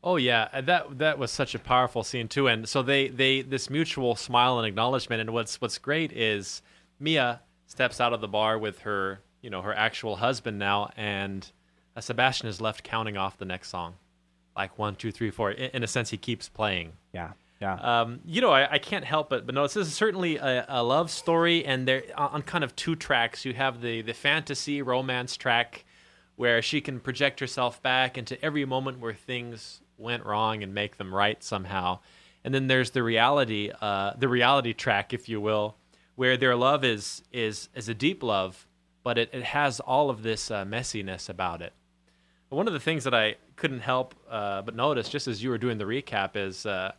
Oh 0.03 0.17
yeah, 0.17 0.49
uh, 0.53 0.61
that 0.63 0.99
that 0.99 1.19
was 1.19 1.33
such 1.33 1.55
a 1.57 1.59
powerful 1.59 2.05
scene 2.05 2.29
too. 2.29 2.47
And 2.47 2.69
so 2.69 2.83
they 2.83 3.09
they 3.09 3.43
this 3.43 3.69
mutual 3.69 4.15
smile 4.15 4.59
and 4.59 4.67
acknowledgement. 4.67 5.21
And 5.21 5.31
what's 5.31 5.61
what's 5.61 5.79
great 5.79 6.13
is 6.13 6.63
Mia 7.01 7.41
steps 7.67 8.01
out 8.01 8.13
of 8.13 8.21
the 8.21 8.29
bar 8.29 8.59
with 8.59 8.81
her 8.81 9.21
you 9.43 9.51
know 9.51 9.63
her 9.63 9.75
actual 9.75 10.17
husband 10.17 10.59
now, 10.59 10.91
and 10.97 11.51
uh, 11.97 12.01
Sebastian 12.01 12.49
is 12.49 12.61
left 12.61 12.85
counting 12.85 13.17
off 13.17 13.39
the 13.39 13.45
next 13.45 13.69
song, 13.69 13.95
like 14.57 14.79
one, 14.79 14.97
two, 14.97 15.11
three, 15.13 15.31
four. 15.31 15.51
In, 15.53 15.71
in 15.75 15.83
a 15.83 15.87
sense, 15.87 16.11
he 16.11 16.17
keeps 16.17 16.49
playing. 16.49 16.93
Yeah. 17.13 17.33
Yeah. 17.61 17.75
Um, 17.75 18.21
you 18.25 18.41
know, 18.41 18.53
I, 18.53 18.75
I, 18.75 18.79
can't 18.79 19.05
help 19.05 19.31
but 19.31 19.45
but 19.45 19.53
no, 19.53 19.63
this 19.63 19.77
is 19.77 19.93
certainly 19.93 20.37
a, 20.37 20.65
a 20.69 20.83
love 20.85 21.11
story, 21.11 21.65
and 21.65 21.89
there 21.89 22.05
on 22.17 22.43
kind 22.43 22.63
of 22.63 22.77
two 22.77 22.95
tracks. 22.95 23.45
You 23.45 23.53
have 23.55 23.81
the 23.81 24.01
the 24.03 24.15
fantasy 24.15 24.81
romance 24.81 25.37
track, 25.37 25.85
where 26.37 26.63
she 26.63 26.81
can 26.81 27.01
project 27.01 27.41
herself 27.41 27.83
back 27.83 28.17
into 28.17 28.41
every 28.45 28.65
moment 28.65 29.01
where 29.01 29.13
things 29.13 29.81
went 29.97 30.25
wrong 30.25 30.63
and 30.63 30.73
make 30.73 30.99
them 30.99 31.13
right 31.13 31.43
somehow, 31.43 31.99
and 32.45 32.55
then 32.55 32.69
there's 32.69 32.93
the 32.93 33.03
reality, 33.03 33.73
uh, 33.81 34.13
the 34.17 34.29
reality 34.29 34.73
track, 34.73 35.13
if 35.13 35.29
you 35.29 35.41
will, 35.41 35.75
where 36.15 36.37
their 36.37 36.55
love 36.55 36.85
is 36.85 37.23
is 37.33 37.69
is 37.75 37.89
a 37.89 37.95
deep 37.95 38.23
love, 38.23 38.68
but 39.09 39.17
it, 39.17 39.31
it 39.33 39.43
has 39.43 39.81
all 39.81 40.11
of 40.11 40.23
this 40.23 40.51
uh, 40.51 40.67
messiness 40.67 41.31
about 41.31 41.63
it. 41.63 41.73
One 42.51 42.67
of 42.67 42.75
the 42.75 42.79
things 42.79 43.05
that 43.05 43.15
I 43.15 43.37
couldn't 43.57 43.81
help 43.81 44.15
uh, 44.31 44.61
but 44.61 44.77
notice, 44.77 45.09
just 45.09 45.27
as 45.27 45.43
you 45.43 45.49
were 45.49 45.57
doing 45.57 45.79
the 45.79 45.87
recap, 45.87 46.37
is 46.37 46.67
uh, 46.67 46.93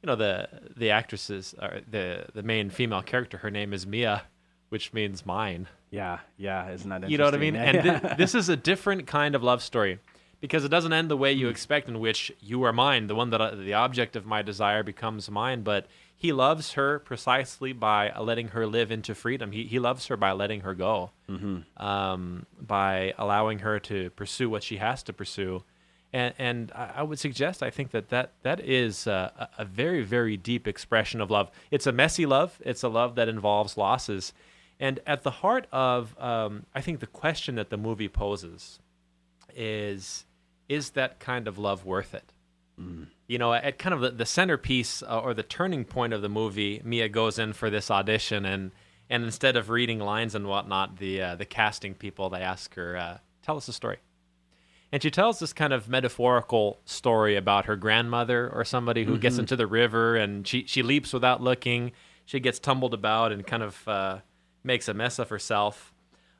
you 0.00 0.06
know 0.06 0.14
the 0.14 0.48
the 0.76 0.90
actresses, 0.92 1.56
or 1.60 1.80
the 1.90 2.26
the 2.32 2.44
main 2.44 2.70
female 2.70 3.02
character. 3.02 3.38
Her 3.38 3.50
name 3.50 3.72
is 3.72 3.84
Mia, 3.84 4.22
which 4.68 4.92
means 4.92 5.26
mine. 5.26 5.66
Yeah, 5.90 6.20
yeah, 6.36 6.70
isn't 6.70 6.88
that 6.88 7.10
You 7.10 7.18
know 7.18 7.24
what 7.24 7.34
I 7.34 7.38
mean? 7.38 7.56
and 7.56 7.82
th- 7.82 8.16
this 8.16 8.36
is 8.36 8.48
a 8.48 8.56
different 8.56 9.08
kind 9.08 9.34
of 9.34 9.42
love 9.42 9.60
story 9.60 9.98
because 10.40 10.64
it 10.64 10.68
doesn't 10.68 10.92
end 10.92 11.10
the 11.10 11.16
way 11.16 11.32
you 11.32 11.48
expect, 11.48 11.88
in 11.88 11.98
which 11.98 12.30
you 12.40 12.62
are 12.62 12.72
mine, 12.72 13.08
the 13.08 13.16
one 13.16 13.30
that 13.30 13.40
uh, 13.40 13.56
the 13.56 13.74
object 13.74 14.14
of 14.14 14.24
my 14.24 14.40
desire 14.40 14.84
becomes 14.84 15.28
mine, 15.28 15.62
but 15.62 15.88
he 16.18 16.32
loves 16.32 16.72
her 16.72 16.98
precisely 16.98 17.74
by 17.74 18.10
letting 18.18 18.48
her 18.48 18.66
live 18.66 18.90
into 18.90 19.14
freedom. 19.14 19.52
He, 19.52 19.64
he 19.64 19.78
loves 19.78 20.06
her 20.06 20.16
by 20.16 20.32
letting 20.32 20.62
her 20.62 20.74
go, 20.74 21.10
mm-hmm. 21.28 21.60
um, 21.82 22.46
by 22.58 23.12
allowing 23.18 23.58
her 23.58 23.78
to 23.80 24.08
pursue 24.10 24.48
what 24.48 24.62
she 24.62 24.78
has 24.78 25.02
to 25.04 25.12
pursue. 25.12 25.62
And, 26.14 26.32
and 26.38 26.72
I 26.72 27.02
would 27.02 27.18
suggest, 27.18 27.62
I 27.62 27.68
think 27.68 27.90
that 27.90 28.08
that, 28.08 28.32
that 28.42 28.60
is 28.60 29.06
a, 29.06 29.50
a 29.58 29.66
very, 29.66 30.02
very 30.02 30.38
deep 30.38 30.66
expression 30.66 31.20
of 31.20 31.30
love. 31.30 31.50
It's 31.70 31.86
a 31.86 31.92
messy 31.92 32.24
love, 32.24 32.58
it's 32.64 32.82
a 32.82 32.88
love 32.88 33.16
that 33.16 33.28
involves 33.28 33.76
losses. 33.76 34.32
And 34.80 35.00
at 35.06 35.22
the 35.22 35.30
heart 35.30 35.66
of, 35.70 36.18
um, 36.18 36.64
I 36.74 36.80
think, 36.80 37.00
the 37.00 37.06
question 37.06 37.56
that 37.56 37.68
the 37.68 37.76
movie 37.76 38.08
poses 38.08 38.78
is 39.54 40.24
is 40.68 40.90
that 40.90 41.20
kind 41.20 41.46
of 41.46 41.58
love 41.58 41.84
worth 41.84 42.14
it? 42.14 42.32
Mm 42.80 43.06
you 43.26 43.38
know, 43.38 43.52
at 43.52 43.78
kind 43.78 43.94
of 43.94 44.00
the, 44.00 44.10
the 44.10 44.26
centerpiece 44.26 45.02
uh, 45.02 45.18
or 45.18 45.34
the 45.34 45.42
turning 45.42 45.84
point 45.84 46.12
of 46.12 46.22
the 46.22 46.28
movie, 46.28 46.80
Mia 46.84 47.08
goes 47.08 47.38
in 47.38 47.52
for 47.52 47.70
this 47.70 47.90
audition, 47.90 48.44
and 48.44 48.70
and 49.10 49.24
instead 49.24 49.56
of 49.56 49.70
reading 49.70 49.98
lines 49.98 50.34
and 50.34 50.46
whatnot, 50.46 50.98
the 50.98 51.20
uh, 51.22 51.34
the 51.34 51.44
casting 51.44 51.94
people 51.94 52.30
they 52.30 52.40
ask 52.40 52.74
her, 52.74 52.96
uh, 52.96 53.18
"Tell 53.42 53.56
us 53.56 53.66
a 53.68 53.72
story," 53.72 53.98
and 54.92 55.02
she 55.02 55.10
tells 55.10 55.40
this 55.40 55.52
kind 55.52 55.72
of 55.72 55.88
metaphorical 55.88 56.80
story 56.84 57.36
about 57.36 57.66
her 57.66 57.76
grandmother 57.76 58.48
or 58.48 58.64
somebody 58.64 59.04
who 59.04 59.12
mm-hmm. 59.12 59.20
gets 59.20 59.38
into 59.38 59.56
the 59.56 59.66
river 59.66 60.16
and 60.16 60.46
she 60.46 60.64
she 60.66 60.82
leaps 60.82 61.12
without 61.12 61.42
looking, 61.42 61.92
she 62.24 62.38
gets 62.38 62.60
tumbled 62.60 62.94
about 62.94 63.32
and 63.32 63.44
kind 63.46 63.62
of 63.64 63.88
uh, 63.88 64.18
makes 64.62 64.88
a 64.88 64.94
mess 64.94 65.18
of 65.18 65.30
herself. 65.30 65.92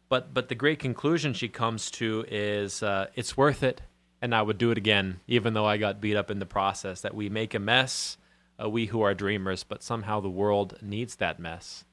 But 0.09 0.33
but 0.33 0.49
the 0.49 0.55
great 0.55 0.79
conclusion 0.79 1.35
she 1.35 1.49
comes 1.49 1.91
to 1.93 2.25
is 2.29 2.81
uh, 2.81 3.09
it's 3.17 3.37
worth 3.37 3.65
it 3.65 3.83
and 4.21 4.35
I 4.35 4.43
would 4.43 4.59
do 4.59 4.71
it 4.71 4.79
again, 4.79 5.21
even 5.27 5.55
though 5.55 5.67
I 5.67 5.77
got 5.77 6.01
beat 6.01 6.17
up 6.17 6.31
in 6.31 6.39
the 6.39 6.47
process. 6.47 7.03
That 7.03 7.15
we 7.15 7.29
make 7.29 7.55
a 7.55 7.59
mess, 7.59 8.17
uh, 8.63 8.69
we 8.69 8.87
who 8.87 9.03
are 9.03 9.15
dreamers, 9.15 9.65
but 9.65 9.83
somehow 9.83 10.21
the 10.21 10.31
world 10.31 10.79
needs 10.81 11.17
that 11.17 11.39
mess. 11.39 11.85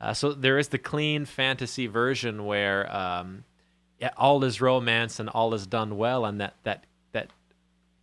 Uh, 0.00 0.12
so 0.12 0.32
there 0.32 0.58
is 0.58 0.68
the 0.68 0.78
clean 0.78 1.24
fantasy 1.24 1.86
version 1.86 2.44
where 2.44 2.94
um, 2.94 3.44
all 4.16 4.44
is 4.44 4.60
romance 4.60 5.18
and 5.18 5.28
all 5.28 5.54
is 5.54 5.66
done 5.66 5.96
well, 5.96 6.24
and 6.24 6.40
that 6.40 6.54
that 6.62 6.84
that 7.12 7.30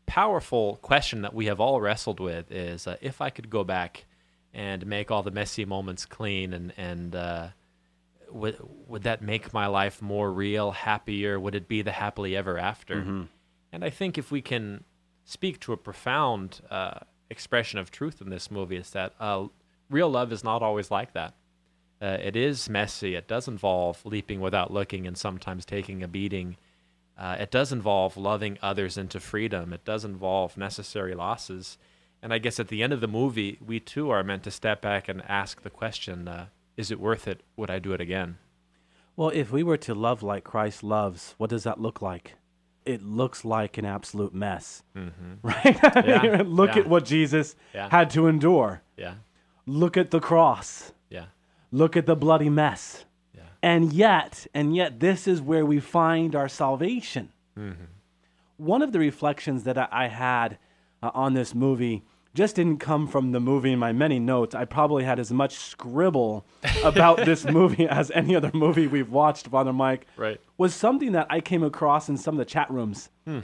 powerful 0.06 0.78
question 0.82 1.22
that 1.22 1.34
we 1.34 1.46
have 1.46 1.60
all 1.60 1.80
wrestled 1.80 2.20
with 2.20 2.52
is 2.52 2.88
uh, 2.88 2.98
if 3.02 3.22
I 3.22 3.30
could 3.30 3.50
go 3.50 3.64
back 3.64 4.06
and 4.54 4.86
make 4.86 5.10
all 5.10 5.24
the 5.24 5.32
messy 5.32 5.66
moments 5.66 6.06
clean 6.06 6.54
and 6.54 6.74
and 6.78 7.16
uh, 7.16 7.48
would 8.34 8.58
would 8.88 9.04
that 9.04 9.22
make 9.22 9.54
my 9.54 9.68
life 9.68 10.02
more 10.02 10.32
real, 10.32 10.72
happier? 10.72 11.40
Would 11.40 11.56
it 11.56 11.68
be 11.68 11.82
the 11.82 11.92
happily 11.92 12.36
ever 12.36 12.58
after? 12.58 12.96
Mm-hmm. 12.96 13.24
And 13.74 13.84
I 13.84 13.90
think 13.90 14.20
if 14.20 14.32
we 14.32 14.42
can 14.44 14.84
speak 15.26 15.60
to 15.62 15.74
a 15.74 15.78
profound 15.78 16.62
uh, 16.70 17.00
expression 17.32 17.80
of 17.80 17.90
truth 17.90 18.22
in 18.22 18.30
this 18.30 18.52
movie, 18.52 18.78
is 18.78 18.92
that 18.92 19.14
uh, 19.20 19.48
real 19.90 20.10
love 20.10 20.32
is 20.32 20.44
not 20.44 20.62
always 20.62 20.92
like 20.92 21.14
that. 21.14 21.34
Uh, 22.00 22.18
it 22.22 22.36
is 22.36 22.70
messy. 22.70 23.16
It 23.16 23.28
does 23.28 23.48
involve 23.48 24.06
leaping 24.06 24.42
without 24.42 24.72
looking 24.72 25.08
and 25.08 25.18
sometimes 25.18 25.66
taking 25.66 26.04
a 26.04 26.08
beating. 26.08 26.56
Uh, 27.18 27.38
it 27.40 27.50
does 27.50 27.72
involve 27.72 28.16
loving 28.16 28.60
others 28.62 28.96
into 28.96 29.20
freedom. 29.20 29.74
It 29.74 29.86
does 29.86 30.06
involve 30.06 30.56
necessary 30.56 31.16
losses. 31.16 31.80
And 32.22 32.32
I 32.32 32.38
guess 32.38 32.60
at 32.60 32.68
the 32.68 32.84
end 32.84 32.94
of 32.94 33.02
the 33.02 33.08
movie, 33.08 33.58
we 33.66 33.80
too 33.80 34.12
are 34.12 34.24
meant 34.24 34.44
to 34.44 34.52
step 34.52 34.84
back 34.84 35.10
and 35.10 35.24
ask 35.28 35.64
the 35.64 35.72
question 35.72 36.28
uh, 36.28 36.46
is 36.78 36.92
it 36.92 37.00
worth 37.00 37.28
it? 37.28 37.42
Would 37.56 37.72
I 37.72 37.80
do 37.80 37.94
it 37.94 38.02
again? 38.02 38.38
Well, 39.16 39.30
if 39.30 39.52
we 39.52 39.64
were 39.64 39.78
to 39.78 39.96
love 39.96 40.22
like 40.22 40.44
Christ 40.44 40.84
loves, 40.84 41.34
what 41.38 41.50
does 41.50 41.64
that 41.64 41.82
look 41.82 42.02
like? 42.02 42.36
It 42.86 43.04
looks 43.04 43.46
like 43.46 43.78
an 43.78 43.86
absolute 43.86 44.34
mess, 44.34 44.84
mm-hmm. 44.96 45.34
right? 45.44 46.06
Yeah. 46.06 46.44
Look 46.46 46.76
yeah. 46.76 46.82
at 46.82 46.88
what 46.88 47.06
Jesus 47.06 47.56
yeah. 47.74 47.90
had 47.90 48.10
to 48.12 48.28
endure. 48.28 48.82
Yeah. 48.98 49.16
Look 49.66 49.98
at 49.98 50.12
the 50.12 50.20
cross. 50.20 50.92
Yeah. 51.10 51.26
Look 51.72 51.96
at 51.96 52.06
the 52.06 52.16
bloody 52.16 52.50
mess. 52.50 53.06
Yeah. 53.36 53.44
And 53.62 53.94
yet, 53.94 54.48
and 54.54 54.76
yet, 54.76 55.00
this 55.00 55.28
is 55.28 55.42
where 55.42 55.66
we 55.66 55.80
find 55.80 56.36
our 56.36 56.50
salvation. 56.50 57.32
Mm-hmm. 57.58 57.86
One 58.58 58.82
of 58.82 58.92
the 58.92 59.00
reflections 59.00 59.64
that 59.64 59.78
I 59.78 60.08
had 60.08 60.58
uh, 61.02 61.12
on 61.14 61.34
this 61.34 61.56
movie 61.56 62.04
just 62.34 62.56
didn't 62.56 62.80
come 62.80 63.08
from 63.08 63.32
the 63.32 63.40
movie 63.40 63.72
in 63.72 63.80
my 63.80 63.92
many 63.92 64.20
notes. 64.20 64.56
I 64.56 64.66
probably 64.66 65.04
had 65.04 65.20
as 65.20 65.32
much 65.32 65.56
scribble 65.56 66.46
about 66.84 67.26
this 67.26 67.46
movie 67.46 67.88
as 67.88 68.12
any 68.12 68.36
other 68.36 68.52
movie 68.54 68.88
we've 68.88 69.12
watched, 69.12 69.48
Father 69.48 69.74
Mike. 69.74 70.08
Right. 70.18 70.42
Was 70.58 70.74
something 70.74 71.12
that 71.12 71.28
I 71.30 71.42
came 71.42 71.64
across 71.64 72.10
in 72.10 72.18
some 72.18 72.36
of 72.36 72.40
the 72.40 72.46
chat 72.46 72.70
rooms. 72.72 73.10
Hmm. 73.26 73.40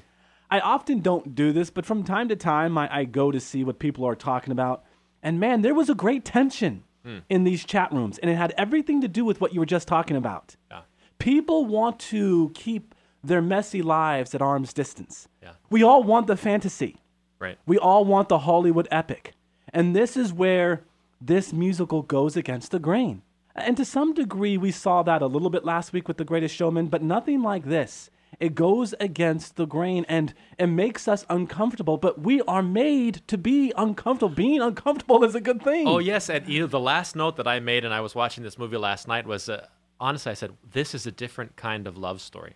I 0.51 0.59
often 0.61 1.01
don't 1.01 1.35
do 1.35 1.53
this, 1.53 1.69
but 1.69 1.85
from 1.85 2.03
time 2.03 2.27
to 2.29 2.35
time 2.35 2.77
I, 2.77 2.99
I, 2.99 3.03
go 3.05 3.29
to 3.29 3.39
see 3.39 3.63
what 3.63 3.77
people 3.77 4.03
are 4.05 4.15
talking 4.15 4.51
about. 4.51 4.83
And 5.21 5.39
man, 5.39 5.61
there 5.61 5.75
was 5.75 5.91
a 5.91 5.95
great 5.95 6.25
tension 6.25 6.83
hmm. 7.05 7.19
in 7.29 7.43
these 7.43 7.63
chat 7.63 7.91
rooms, 7.91 8.17
and 8.17 8.31
it 8.31 8.35
had 8.35 8.55
everything 8.57 9.01
to 9.01 9.07
do 9.07 9.23
with 9.23 9.39
what 9.41 9.53
you 9.53 9.59
were 9.59 9.67
just 9.67 9.87
talking 9.87 10.17
about. 10.17 10.55
Yeah. 10.71 10.81
People 11.19 11.65
want 11.65 11.99
to 11.99 12.51
keep 12.55 12.95
their 13.23 13.41
messy 13.41 13.83
lives 13.83 14.33
at 14.33 14.41
arm's 14.41 14.73
distance. 14.73 15.27
Yeah. 15.43 15.51
We 15.69 15.83
all 15.83 16.01
want 16.01 16.25
the 16.25 16.37
fantasy. 16.37 16.95
Right. 17.39 17.57
We 17.65 17.77
all 17.77 18.05
want 18.05 18.29
the 18.29 18.39
Hollywood 18.39 18.87
epic. 18.91 19.33
And 19.73 19.95
this 19.95 20.17
is 20.17 20.33
where 20.33 20.83
this 21.21 21.53
musical 21.53 22.01
goes 22.01 22.35
against 22.35 22.71
the 22.71 22.79
grain. 22.79 23.21
And 23.55 23.75
to 23.77 23.85
some 23.85 24.13
degree, 24.13 24.57
we 24.57 24.71
saw 24.71 25.03
that 25.03 25.21
a 25.21 25.27
little 25.27 25.49
bit 25.49 25.65
last 25.65 25.91
week 25.93 26.07
with 26.07 26.17
The 26.17 26.25
Greatest 26.25 26.55
Showman, 26.55 26.87
but 26.87 27.01
nothing 27.01 27.41
like 27.41 27.65
this. 27.65 28.09
It 28.39 28.55
goes 28.55 28.93
against 28.99 29.57
the 29.57 29.65
grain 29.65 30.05
and 30.07 30.33
it 30.57 30.67
makes 30.67 31.07
us 31.07 31.25
uncomfortable, 31.29 31.97
but 31.97 32.21
we 32.21 32.41
are 32.43 32.61
made 32.61 33.21
to 33.27 33.37
be 33.37 33.73
uncomfortable. 33.75 34.33
Being 34.33 34.61
uncomfortable 34.61 35.23
is 35.23 35.35
a 35.35 35.41
good 35.41 35.61
thing. 35.61 35.87
Oh, 35.87 35.99
yes. 35.99 36.29
And 36.29 36.47
you 36.47 36.61
know, 36.61 36.67
the 36.67 36.79
last 36.79 37.15
note 37.15 37.35
that 37.37 37.47
I 37.47 37.59
made, 37.59 37.83
and 37.83 37.93
I 37.93 37.99
was 38.01 38.15
watching 38.15 38.43
this 38.43 38.57
movie 38.57 38.77
last 38.77 39.07
night, 39.07 39.25
was 39.25 39.49
uh, 39.49 39.65
honestly, 39.99 40.31
I 40.31 40.35
said, 40.35 40.51
this 40.71 40.95
is 40.95 41.05
a 41.05 41.11
different 41.11 41.55
kind 41.57 41.85
of 41.85 41.97
love 41.97 42.21
story. 42.21 42.55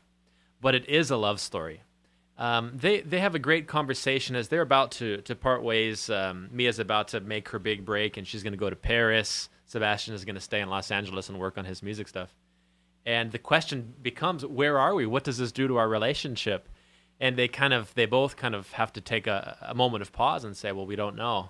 But 0.61 0.75
it 0.75 0.87
is 0.87 1.11
a 1.11 1.17
love 1.17 1.41
story 1.41 1.81
Um, 2.37 2.71
they 2.75 3.01
they 3.01 3.19
have 3.19 3.35
a 3.35 3.39
great 3.39 3.67
conversation 3.67 4.35
as 4.35 4.47
they're 4.47 4.61
about 4.61 4.91
to 4.93 5.17
to 5.21 5.35
part 5.35 5.63
ways. 5.63 6.09
Um, 6.09 6.49
Mia's 6.51 6.79
about 6.79 7.09
to 7.09 7.19
make 7.19 7.49
her 7.49 7.59
big 7.59 7.85
break, 7.85 8.17
and 8.17 8.27
she's 8.27 8.43
going 8.43 8.53
to 8.53 8.57
go 8.57 8.69
to 8.69 8.75
Paris. 8.75 9.49
Sebastian 9.65 10.13
is 10.13 10.25
going 10.25 10.35
to 10.35 10.41
stay 10.41 10.61
in 10.61 10.69
Los 10.69 10.91
Angeles 10.91 11.29
and 11.29 11.39
work 11.39 11.57
on 11.57 11.65
his 11.65 11.81
music 11.83 12.07
stuff. 12.07 12.35
And 13.05 13.31
the 13.31 13.39
question 13.39 13.93
becomes, 14.01 14.45
where 14.45 14.79
are 14.79 14.95
we? 14.95 15.05
What 15.05 15.23
does 15.23 15.37
this 15.37 15.51
do 15.51 15.67
to 15.67 15.77
our 15.77 15.89
relationship? 15.89 16.69
And 17.19 17.35
they 17.35 17.47
kind 17.47 17.73
of 17.73 17.93
they 17.95 18.05
both 18.05 18.35
kind 18.35 18.55
of 18.55 18.71
have 18.73 18.93
to 18.93 19.01
take 19.01 19.27
a, 19.27 19.57
a 19.61 19.75
moment 19.75 20.01
of 20.01 20.11
pause 20.11 20.43
and 20.43 20.57
say, 20.57 20.71
well, 20.71 20.85
we 20.85 20.95
don't 20.95 21.15
know. 21.15 21.49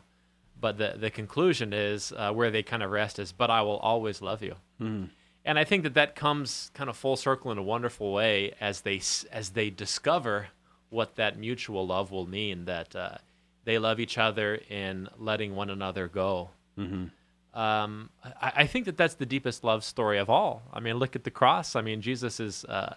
But 0.59 0.77
the 0.77 0.95
the 0.97 1.09
conclusion 1.09 1.73
is 1.73 2.11
uh, 2.15 2.31
where 2.31 2.51
they 2.51 2.63
kind 2.63 2.83
of 2.83 2.91
rest 2.91 3.19
is, 3.19 3.31
but 3.31 3.49
I 3.49 3.61
will 3.61 3.77
always 3.77 4.21
love 4.21 4.43
you. 4.43 4.55
Mm. 4.81 5.09
And 5.45 5.59
I 5.59 5.63
think 5.63 5.83
that 5.83 5.93
that 5.93 6.15
comes 6.15 6.71
kind 6.73 6.89
of 6.89 6.97
full 6.97 7.15
circle 7.15 7.51
in 7.51 7.57
a 7.57 7.63
wonderful 7.63 8.13
way 8.13 8.53
as 8.59 8.81
they 8.81 9.01
as 9.31 9.51
they 9.51 9.69
discover 9.69 10.47
what 10.93 11.15
that 11.15 11.37
mutual 11.37 11.85
love 11.87 12.11
will 12.11 12.27
mean 12.27 12.65
that 12.65 12.95
uh, 12.95 13.17
they 13.65 13.79
love 13.79 13.99
each 13.99 14.17
other 14.17 14.55
in 14.69 15.09
letting 15.17 15.55
one 15.55 15.69
another 15.69 16.07
go. 16.07 16.51
Mm-hmm. 16.77 17.59
Um, 17.59 18.09
I, 18.23 18.51
I, 18.55 18.67
think 18.67 18.85
that 18.85 18.97
that's 18.97 19.13
the 19.15 19.27
deepest 19.27 19.63
love 19.63 19.83
story 19.83 20.17
of 20.17 20.29
all. 20.29 20.63
I 20.73 20.79
mean, 20.79 20.95
look 20.95 21.15
at 21.15 21.23
the 21.23 21.31
cross. 21.31 21.75
I 21.75 21.81
mean, 21.81 22.01
Jesus 22.01 22.39
is 22.39 22.65
uh, 22.65 22.95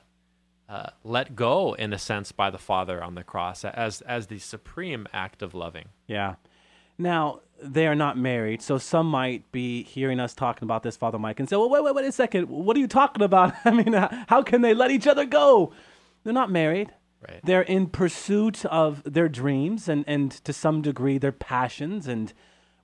uh, 0.69 0.91
let 1.05 1.37
go 1.37 1.75
in 1.75 1.93
a 1.93 1.99
sense 1.99 2.33
by 2.33 2.51
the 2.51 2.59
Father 2.59 3.03
on 3.03 3.15
the 3.15 3.23
cross 3.23 3.65
as 3.65 4.01
as 4.03 4.29
the 4.29 4.39
supreme 4.39 5.07
act 5.13 5.43
of 5.43 5.55
loving. 5.55 5.89
Yeah. 6.07 6.37
Now 6.97 7.41
they 7.63 7.87
are 7.87 7.95
not 7.95 8.17
married, 8.17 8.63
so 8.63 8.79
some 8.79 9.11
might 9.11 9.51
be 9.53 9.83
hearing 9.83 10.21
us 10.21 10.35
talking 10.35 10.65
about 10.65 10.83
this, 10.83 10.97
Father 10.97 11.19
Mike, 11.19 11.39
and 11.39 11.49
say, 11.49 11.57
"Well, 11.57 11.69
wait, 11.69 11.85
wait, 11.85 11.95
wait 11.95 12.07
a 12.07 12.13
second. 12.13 12.49
What 12.49 12.77
are 12.79 12.81
you 12.81 12.89
talking 12.89 13.23
about? 13.23 13.55
I 13.67 13.71
mean, 13.71 13.93
how 13.93 14.43
can 14.43 14.63
they 14.63 14.73
let 14.73 14.91
each 14.91 15.07
other 15.07 15.27
go? 15.27 15.73
They're 16.25 16.33
not 16.33 16.51
married. 16.51 16.93
Right. 17.29 17.41
They're 17.43 17.63
in 17.63 17.89
pursuit 17.89 18.65
of 18.67 19.03
their 19.05 19.29
dreams 19.29 19.89
and, 19.89 20.05
and 20.07 20.31
to 20.31 20.53
some 20.53 20.83
degree 20.83 21.19
their 21.19 21.33
passions 21.33 22.07
and 22.07 22.33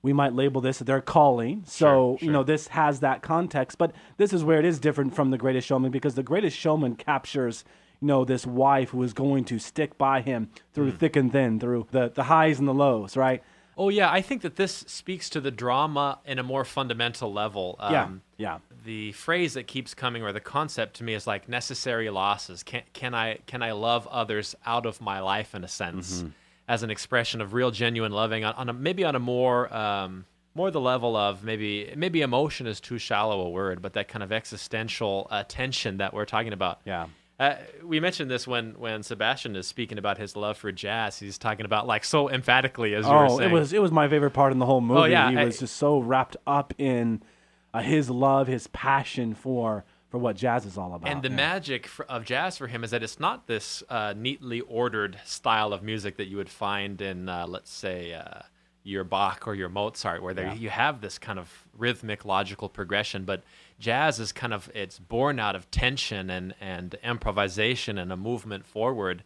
we 0.03 0.13
might 0.13 0.35
label 0.35 0.61
this 0.61 0.81
their 0.81 1.01
calling. 1.01 1.63
So, 1.65 1.87
sure, 1.87 2.19
sure. 2.19 2.27
you 2.27 2.33
know, 2.33 2.43
this 2.43 2.69
has 2.69 3.01
that 3.01 3.23
context, 3.23 3.79
but 3.79 3.93
this 4.17 4.33
is 4.33 4.43
where 4.43 4.59
it 4.59 4.65
is 4.65 4.81
different 4.81 5.15
from 5.15 5.31
the 5.31 5.39
greatest 5.39 5.67
showman 5.67 5.91
because 5.91 6.17
the 6.17 6.25
greatest 6.25 6.57
showman 6.57 6.97
captures, 6.97 7.65
you 8.01 8.09
know, 8.09 8.25
this 8.25 8.45
wife 8.45 8.91
who 8.91 9.03
is 9.03 9.13
going 9.13 9.45
to 9.45 9.59
stick 9.59 9.97
by 9.97 10.21
him 10.21 10.51
through 10.73 10.93
mm. 10.93 10.99
thick 10.99 11.15
and 11.15 11.31
thin, 11.31 11.61
through 11.61 11.87
the, 11.93 12.09
the 12.09 12.25
highs 12.25 12.59
and 12.59 12.67
the 12.67 12.75
lows, 12.75 13.17
right? 13.17 13.43
Oh 13.77 13.89
yeah, 13.89 14.11
I 14.11 14.21
think 14.21 14.43
that 14.43 14.57
this 14.57 14.85
speaks 14.87 15.31
to 15.31 15.41
the 15.41 15.51
drama 15.51 16.19
in 16.27 16.39
a 16.39 16.43
more 16.43 16.65
fundamental 16.65 17.33
level. 17.33 17.77
Um, 17.79 17.93
yeah, 17.93 18.09
yeah. 18.37 18.59
The 18.85 19.13
phrase 19.13 19.55
that 19.55 19.67
keeps 19.67 19.95
coming, 19.95 20.23
or 20.23 20.33
the 20.33 20.41
concept 20.41 20.97
to 20.97 21.05
me, 21.05 21.15
is 21.15 21.27
like 21.27 21.49
necessary 21.49 22.11
losses. 22.11 22.63
Can 22.63 22.83
can 22.93 23.15
I 23.15 23.39
can 23.47 23.63
I 23.63 23.73
love 23.73 24.07
others 24.09 24.55
out 24.67 24.87
of 24.87 25.01
my 25.01 25.21
life 25.21 25.55
in 25.55 25.65
a 25.65 25.69
sense, 25.69 26.19
mm-hmm. 26.19 26.29
as 26.69 26.83
an 26.83 26.91
expression 26.91 27.41
of 27.41 27.55
real 27.55 27.71
genuine 27.71 28.13
loving 28.13 28.45
on, 28.45 28.55
on 28.55 28.69
a, 28.69 28.73
maybe 28.73 29.05
on 29.05 29.15
a 29.15 29.21
more 29.21 29.73
um, 29.75 30.27
more 30.55 30.71
the 30.71 30.81
level 30.81 31.17
of 31.17 31.43
maybe 31.43 31.93
maybe 31.97 32.21
emotion 32.21 32.67
is 32.67 32.81
too 32.81 32.99
shallow 32.99 33.41
a 33.41 33.51
word, 33.51 33.81
but 33.81 33.95
that 33.95 34.09
kind 34.09 34.23
of 34.23 34.33
existential 34.33 35.27
uh, 35.31 35.45
tension 35.49 35.97
that 35.97 36.13
we're 36.13 36.27
talking 36.27 36.53
about. 36.53 36.81
Yeah. 36.85 37.07
Uh, 37.43 37.57
we 37.83 37.99
mentioned 37.99 38.31
this 38.31 38.47
when 38.47 38.79
when 38.79 39.03
Sebastian 39.03 39.57
is 39.57 39.67
speaking 39.67 39.99
about 39.99 40.17
his 40.17 40.37
love 40.37 40.57
for 40.57 40.71
jazz. 40.71 41.19
He's 41.19 41.39
talking 41.39 41.67
about 41.67 41.89
like 41.89 42.05
so 42.05 42.31
emphatically 42.31 42.95
as 42.95 43.05
you 43.05 43.11
oh, 43.11 43.23
were 43.23 43.29
saying. 43.31 43.51
it 43.51 43.53
was 43.53 43.73
it 43.73 43.83
was 43.83 43.91
my 43.91 44.09
favorite 44.09 44.31
part 44.31 44.53
in 44.53 44.61
the 44.61 44.67
whole 44.67 44.81
movie. 44.81 45.01
Oh, 45.01 45.05
yeah, 45.07 45.29
he 45.29 45.37
I, 45.37 45.47
was 45.47 45.59
just 45.59 45.75
so 45.75 45.99
wrapped 45.99 46.37
up 46.47 46.73
in 46.79 47.21
uh, 47.75 47.81
his 47.81 48.09
love, 48.09 48.47
his 48.47 48.69
passion 48.69 49.35
for 49.35 49.85
for 50.09 50.19
what 50.19 50.37
jazz 50.37 50.67
is 50.67 50.79
all 50.79 50.95
about. 50.95 51.11
And 51.11 51.21
the 51.21 51.31
yeah. 51.31 51.35
magic 51.35 51.89
for, 51.89 52.05
of 52.05 52.25
jazz 52.25 52.57
for 52.59 52.69
him 52.69 52.85
is 52.85 52.93
that 52.93 53.03
it's 53.03 53.19
not 53.19 53.49
this 53.49 53.83
uh, 53.89 54.15
neatly 54.17 54.61
ordered 54.61 55.19
style 55.25 55.73
of 55.73 55.83
music 55.83 56.19
that 56.19 56.29
you 56.29 56.37
would 56.37 56.51
find 56.51 57.01
in, 57.01 57.29
uh, 57.29 57.47
let's 57.49 57.73
say, 57.73 58.15
uh, 58.15 58.43
your 58.85 59.05
Bach 59.05 59.47
or 59.47 59.55
your 59.55 59.69
Mozart, 59.69 60.23
where 60.23 60.35
yeah. 60.35 60.55
you 60.55 60.71
have 60.71 61.01
this 61.01 61.19
kind 61.19 61.39
of 61.39 61.65
rhythmic, 61.77 62.25
logical 62.25 62.69
progression, 62.69 63.25
but 63.25 63.43
jazz 63.79 64.19
is 64.19 64.33
kind 64.33 64.53
of 64.53 64.71
it's 64.75 64.99
born 64.99 65.39
out 65.39 65.55
of 65.55 65.71
tension 65.71 66.31
and 66.31 66.55
and 66.61 66.97
improvisation 67.05 67.99
and 67.99 68.13
a 68.13 68.17
movement 68.17 68.67
forward. 68.67 69.23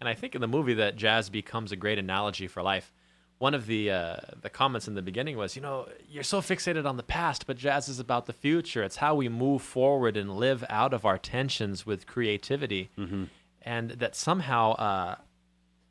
And 0.00 0.08
I 0.08 0.14
think 0.14 0.34
in 0.34 0.40
the 0.40 0.48
movie 0.48 0.74
that 0.74 0.96
jazz 0.96 1.30
becomes 1.30 1.72
a 1.72 1.76
great 1.76 1.98
analogy 1.98 2.48
for 2.48 2.62
life. 2.62 2.92
One 3.38 3.52
of 3.54 3.66
the 3.66 3.90
uh, 3.90 4.16
the 4.40 4.48
comments 4.48 4.88
in 4.88 4.94
the 4.94 5.02
beginning 5.02 5.36
was, 5.36 5.56
you 5.56 5.62
know, 5.62 5.88
you're 6.08 6.22
so 6.22 6.40
fixated 6.40 6.86
on 6.86 6.96
the 6.96 7.02
past, 7.02 7.46
but 7.46 7.58
jazz 7.58 7.88
is 7.88 8.00
about 8.00 8.24
the 8.26 8.32
future. 8.32 8.82
It's 8.82 8.96
how 8.96 9.14
we 9.14 9.28
move 9.28 9.60
forward 9.60 10.16
and 10.16 10.36
live 10.36 10.64
out 10.70 10.94
of 10.94 11.04
our 11.04 11.18
tensions 11.18 11.84
with 11.84 12.06
creativity, 12.06 12.88
mm-hmm. 12.98 13.24
and 13.60 13.90
that 13.90 14.16
somehow 14.16 14.72
uh, 14.72 15.14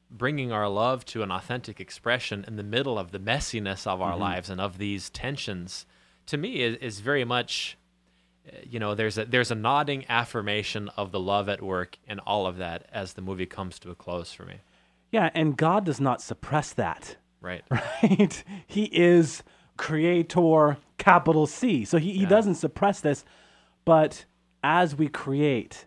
bringing 0.10 0.52
our 0.52 0.70
love 0.70 1.06
to 1.06 1.24
an 1.24 1.32
authentic 1.32 1.80
expression 1.80 2.46
in 2.48 2.56
the 2.56 2.64
middle 2.64 2.98
of 2.98 3.12
the 3.12 3.20
messiness 3.20 3.88
of 3.88 4.02
our 4.02 4.12
mm-hmm. 4.12 4.22
lives 4.22 4.50
and 4.50 4.62
of 4.62 4.78
these 4.78 5.10
tensions, 5.10 5.86
to 6.28 6.38
me, 6.38 6.62
is, 6.62 6.78
is 6.78 7.00
very 7.00 7.24
much 7.24 7.78
you 8.64 8.80
know 8.80 8.96
there's 8.96 9.18
a 9.18 9.26
there's 9.26 9.52
a 9.52 9.56
nodding 9.56 10.06
affirmation 10.10 10.90
of 10.98 11.12
the 11.12 11.20
love 11.20 11.50
at 11.50 11.62
work 11.62 11.98
and 12.08 12.20
all 12.22 12.46
of 12.46 12.58
that 12.58 12.88
as 12.92 13.14
the 13.14 13.22
movie 13.22 13.46
comes 13.46 13.80
to 13.80 13.90
a 13.90 13.96
close 13.96 14.34
for 14.34 14.46
me. 14.46 14.56
Yeah 15.12 15.30
and 15.34 15.58
god 15.58 15.86
does 15.86 16.00
not 16.00 16.22
suppress 16.22 16.74
that. 16.74 17.18
Right. 17.42 17.64
Right? 17.72 18.44
He 18.66 18.86
is 18.86 19.44
creator 19.78 20.78
capital 20.98 21.48
c. 21.48 21.86
So 21.86 21.98
he, 21.98 22.14
he 22.14 22.22
yeah. 22.22 22.30
doesn't 22.30 22.56
suppress 22.56 23.00
this 23.02 23.26
but 23.84 24.26
as 24.64 24.96
we 24.96 25.08
create 25.08 25.86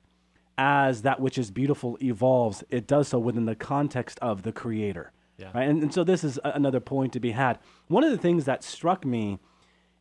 as 0.59 1.03
that 1.03 1.21
which 1.21 1.39
is 1.39 1.51
beautiful 1.51 1.97
evolves 2.03 2.63
it 2.69 2.87
does 2.87 3.09
so 3.09 3.19
within 3.19 3.47
the 3.47 3.55
context 3.55 4.19
of 4.21 4.43
the 4.43 4.53
creator 4.53 5.13
yeah. 5.39 5.51
right 5.55 5.69
and, 5.69 5.83
and 5.83 5.95
so 5.95 6.05
this 6.05 6.23
is 6.23 6.39
another 6.45 6.81
point 6.81 7.13
to 7.13 7.21
be 7.21 7.31
had 7.31 7.59
one 7.87 8.05
of 8.05 8.11
the 8.11 8.19
things 8.19 8.45
that 8.45 8.63
struck 8.63 9.07
me 9.07 9.39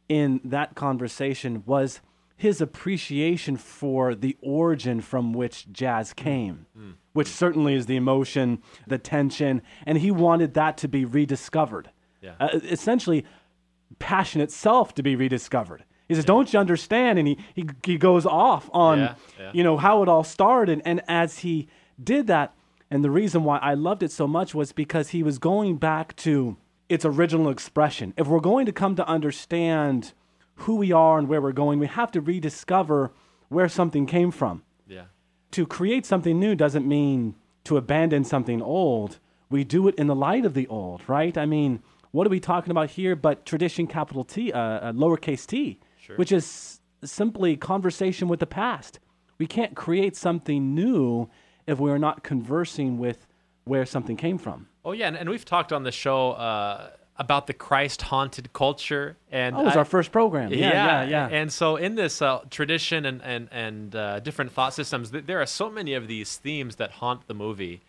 in 0.10 0.42
that 0.44 0.76
conversation 0.76 1.64
was 1.66 2.02
his 2.38 2.62
appreciation 2.62 3.58
for 3.58 4.14
the 4.14 4.38
origin 4.42 5.02
from 5.02 5.34
which 5.34 5.72
jazz 5.72 6.14
came, 6.14 6.68
mm. 6.78 6.94
which 7.14 7.28
certainly 7.28 7.74
is 7.74 7.88
the 7.88 7.96
emotion, 7.96 8.62
the 8.86 9.00
tension, 9.00 9.62
and 9.88 9.98
he 9.98 10.12
wanted 10.12 10.54
that 10.54 10.78
to 10.78 10.88
be 10.88 11.04
rediscovered. 11.04 11.90
Yeah. 12.22 12.36
Uh, 12.40 12.60
essentially, 12.64 13.26
passion 13.98 14.40
itself 14.40 14.94
to 14.94 15.04
be 15.04 15.16
rediscovered. 15.16 15.84
He 16.08 16.16
says, 16.16 16.24
yeah. 16.24 16.28
"Don't 16.28 16.54
you 16.54 16.60
understand?" 16.60 17.20
And 17.20 17.28
he, 17.28 17.38
he 17.54 17.66
he 17.84 17.98
goes 17.98 18.26
off 18.26 18.70
on 18.74 19.00
yeah, 19.00 19.16
yeah. 19.40 19.52
you 19.54 19.64
know 19.64 19.78
how 19.78 20.04
it 20.04 20.10
all 20.10 20.24
started, 20.24 20.82
and 20.86 21.02
as 21.08 21.40
he 21.40 21.68
did 22.02 22.28
that, 22.28 22.54
and 22.90 23.04
the 23.04 23.12
reason 23.12 23.44
why 23.44 23.58
I 23.58 23.74
loved 23.74 24.04
it 24.04 24.12
so 24.12 24.28
much 24.28 24.56
was 24.56 24.72
because 24.72 25.10
he 25.10 25.24
was 25.24 25.40
going 25.40 25.78
back 25.78 26.16
to 26.18 26.58
its 26.90 27.04
original 27.06 27.50
expression. 27.50 28.14
If 28.18 28.28
we're 28.28 28.40
going 28.40 28.66
to 28.66 28.72
come 28.72 28.96
to 28.96 29.08
understand 29.08 30.14
who 30.62 30.76
we 30.78 30.92
are 30.92 31.20
and 31.20 31.28
where 31.28 31.42
we're 31.42 31.52
going, 31.52 31.80
we 31.80 31.88
have 31.88 32.12
to 32.12 32.22
rediscover 32.22 33.12
where 33.50 33.70
something 33.70 34.06
came 34.06 34.32
from. 34.32 34.64
Yeah. 34.88 35.06
To 35.52 35.66
create 35.66 36.06
something 36.06 36.40
new 36.40 36.56
doesn't 36.56 36.88
mean 36.88 37.36
to 37.66 37.78
abandon 37.78 38.24
something 38.24 38.62
old. 38.62 39.20
We 39.50 39.64
do 39.64 39.88
it 39.88 39.96
in 39.96 40.08
the 40.08 40.16
light 40.16 40.46
of 40.46 40.54
the 40.54 40.68
old, 40.68 41.02
right? 41.08 41.38
I 41.38 41.46
mean, 41.46 41.82
what 42.12 42.26
are 42.26 42.30
we 42.30 42.40
talking 42.40 42.72
about 42.72 42.92
here 42.92 43.16
but 43.16 43.46
tradition, 43.46 43.88
capital 43.88 44.24
T, 44.24 44.52
uh, 44.52 44.60
uh, 44.60 44.92
lowercase 44.94 45.46
t, 45.46 45.80
sure. 46.08 46.16
which 46.16 46.32
is 46.32 46.80
simply 47.04 47.56
conversation 47.56 48.28
with 48.28 48.40
the 48.40 48.48
past. 48.48 49.00
We 49.38 49.46
can't 49.46 49.76
create 49.76 50.16
something 50.16 50.74
new 50.74 51.30
if 51.68 51.80
we 51.80 51.92
are 51.92 52.00
not 52.00 52.24
conversing 52.24 52.98
with 52.98 53.28
where 53.66 53.86
something 53.86 54.18
came 54.18 54.38
from. 54.38 54.68
Oh, 54.84 54.94
yeah. 54.94 55.08
And, 55.08 55.18
and 55.18 55.30
we've 55.30 55.46
talked 55.46 55.72
on 55.72 55.84
the 55.84 55.92
show. 55.92 56.32
Uh, 56.32 56.90
about 57.20 57.48
the 57.48 57.54
Christ 57.54 58.04
haunted 58.04 58.54
culture. 58.54 59.18
And 59.32 59.56
that 59.56 59.66
was 59.66 59.76
I, 59.76 59.80
our 59.80 59.86
first 59.86 60.12
program. 60.12 60.52
Yeah, 60.52 60.60
yeah, 60.60 61.04
yeah. 61.04 61.08
yeah. 61.10 61.28
And 61.36 61.52
so 61.52 61.76
in 61.76 61.96
this 61.96 62.22
uh, 62.22 62.42
tradition 62.50 63.06
and 63.06 63.22
and 63.24 63.50
and 63.52 63.96
uh, 63.96 64.20
different 64.20 64.52
thought 64.52 64.74
systems, 64.74 65.12
th- 65.12 65.26
there 65.26 65.42
are 65.42 65.46
so 65.46 65.70
many 65.70 65.94
of 65.94 66.08
these 66.08 66.38
themes 66.38 66.76
that 66.76 66.92
haunt 66.92 67.28
the 67.28 67.34
movie. 67.34 67.82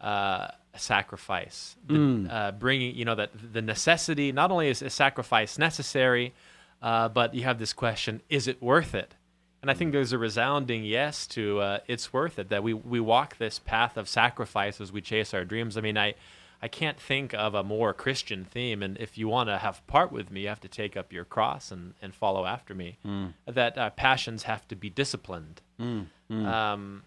Uh, 0.00 0.46
sacrifice, 0.76 1.74
the, 1.88 1.94
mm. 1.94 2.32
Uh, 2.32 2.52
bringing 2.52 2.94
you 2.94 3.04
know 3.04 3.16
that 3.16 3.32
the 3.52 3.60
necessity. 3.60 4.30
Not 4.30 4.52
only 4.52 4.68
is 4.68 4.80
a 4.80 4.90
sacrifice 4.90 5.58
necessary, 5.58 6.34
uh, 6.82 7.08
but 7.08 7.34
you 7.34 7.44
have 7.44 7.58
this 7.58 7.72
question: 7.72 8.22
Is 8.28 8.48
it 8.48 8.62
worth 8.62 8.94
it? 8.94 9.14
And 9.60 9.70
I 9.70 9.74
think 9.74 9.90
there's 9.90 10.12
a 10.12 10.18
resounding 10.18 10.84
yes 10.84 11.26
to 11.28 11.60
uh, 11.60 11.78
it's 11.86 12.12
worth 12.12 12.38
it 12.38 12.48
that 12.48 12.62
we 12.62 12.74
we 12.74 13.00
walk 13.00 13.38
this 13.38 13.58
path 13.58 13.96
of 13.96 14.08
sacrifice 14.08 14.80
as 14.80 14.92
we 14.92 15.00
chase 15.00 15.34
our 15.34 15.44
dreams. 15.44 15.76
I 15.76 15.80
mean, 15.80 15.98
I 15.98 16.14
I 16.60 16.68
can't 16.68 16.98
think 16.98 17.34
of 17.34 17.54
a 17.54 17.62
more 17.62 17.92
Christian 17.94 18.44
theme. 18.44 18.82
And 18.82 18.98
if 18.98 19.16
you 19.16 19.28
want 19.28 19.48
to 19.48 19.58
have 19.58 19.86
part 19.86 20.10
with 20.10 20.30
me, 20.30 20.42
you 20.42 20.48
have 20.48 20.60
to 20.60 20.68
take 20.68 20.96
up 20.96 21.12
your 21.12 21.24
cross 21.24 21.70
and, 21.70 21.94
and 22.02 22.14
follow 22.14 22.46
after 22.46 22.74
me. 22.74 22.98
Mm. 23.06 23.34
That 23.46 23.78
uh, 23.78 23.90
passions 23.90 24.42
have 24.44 24.66
to 24.68 24.76
be 24.76 24.90
disciplined. 24.90 25.62
Mm. 25.80 26.06
Mm. 26.30 26.46
Um, 26.46 27.02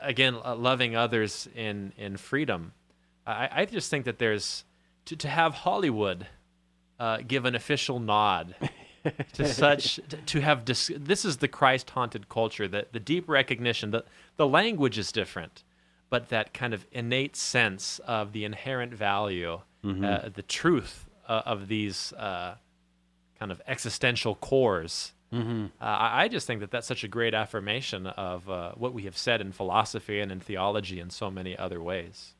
again, 0.00 0.36
uh, 0.44 0.56
loving 0.56 0.94
others 0.94 1.48
in, 1.54 1.92
in 1.96 2.18
freedom. 2.18 2.72
I, 3.26 3.48
I 3.52 3.64
just 3.64 3.90
think 3.90 4.04
that 4.04 4.18
there's 4.18 4.64
to, 5.06 5.16
to 5.16 5.28
have 5.28 5.54
Hollywood 5.54 6.26
uh, 7.00 7.18
give 7.26 7.46
an 7.46 7.54
official 7.54 7.98
nod 7.98 8.54
to 9.32 9.46
such 9.48 9.98
to 10.26 10.40
have 10.40 10.64
dis- 10.64 10.90
this 10.96 11.24
is 11.24 11.38
the 11.38 11.48
Christ 11.48 11.90
haunted 11.90 12.28
culture 12.28 12.68
that 12.68 12.92
the 12.92 13.00
deep 13.00 13.28
recognition 13.28 13.90
that 13.90 14.04
the 14.36 14.46
language 14.46 14.98
is 14.98 15.10
different 15.12 15.64
but 16.12 16.28
that 16.28 16.52
kind 16.52 16.74
of 16.74 16.86
innate 16.92 17.34
sense 17.36 17.98
of 18.00 18.32
the 18.32 18.44
inherent 18.44 18.92
value, 18.92 19.60
uh, 19.82 20.28
the 20.28 20.42
truth 20.42 21.06
uh, 21.26 21.40
of 21.46 21.68
these 21.68 22.12
uh, 22.12 22.54
kind 23.38 23.50
of 23.50 23.62
existential 23.66 24.34
cores. 24.34 25.12
Uh, 25.80 25.84
I, 25.84 26.24
I 26.24 26.28
just 26.28 26.46
think 26.46 26.60
that 26.60 26.70
that's 26.70 26.86
such 26.86 27.02
a 27.02 27.08
great 27.08 27.32
affirmation 27.32 28.06
of 28.06 28.50
uh, 28.50 28.72
what 28.72 28.92
we 28.92 29.04
have 29.04 29.16
said 29.16 29.40
in 29.40 29.52
philosophy 29.52 30.20
and 30.20 30.30
in 30.30 30.38
theology 30.38 31.00
and 31.00 31.10
so 31.10 31.30
many 31.30 31.56
other 31.56 31.80
ways. 31.80 32.34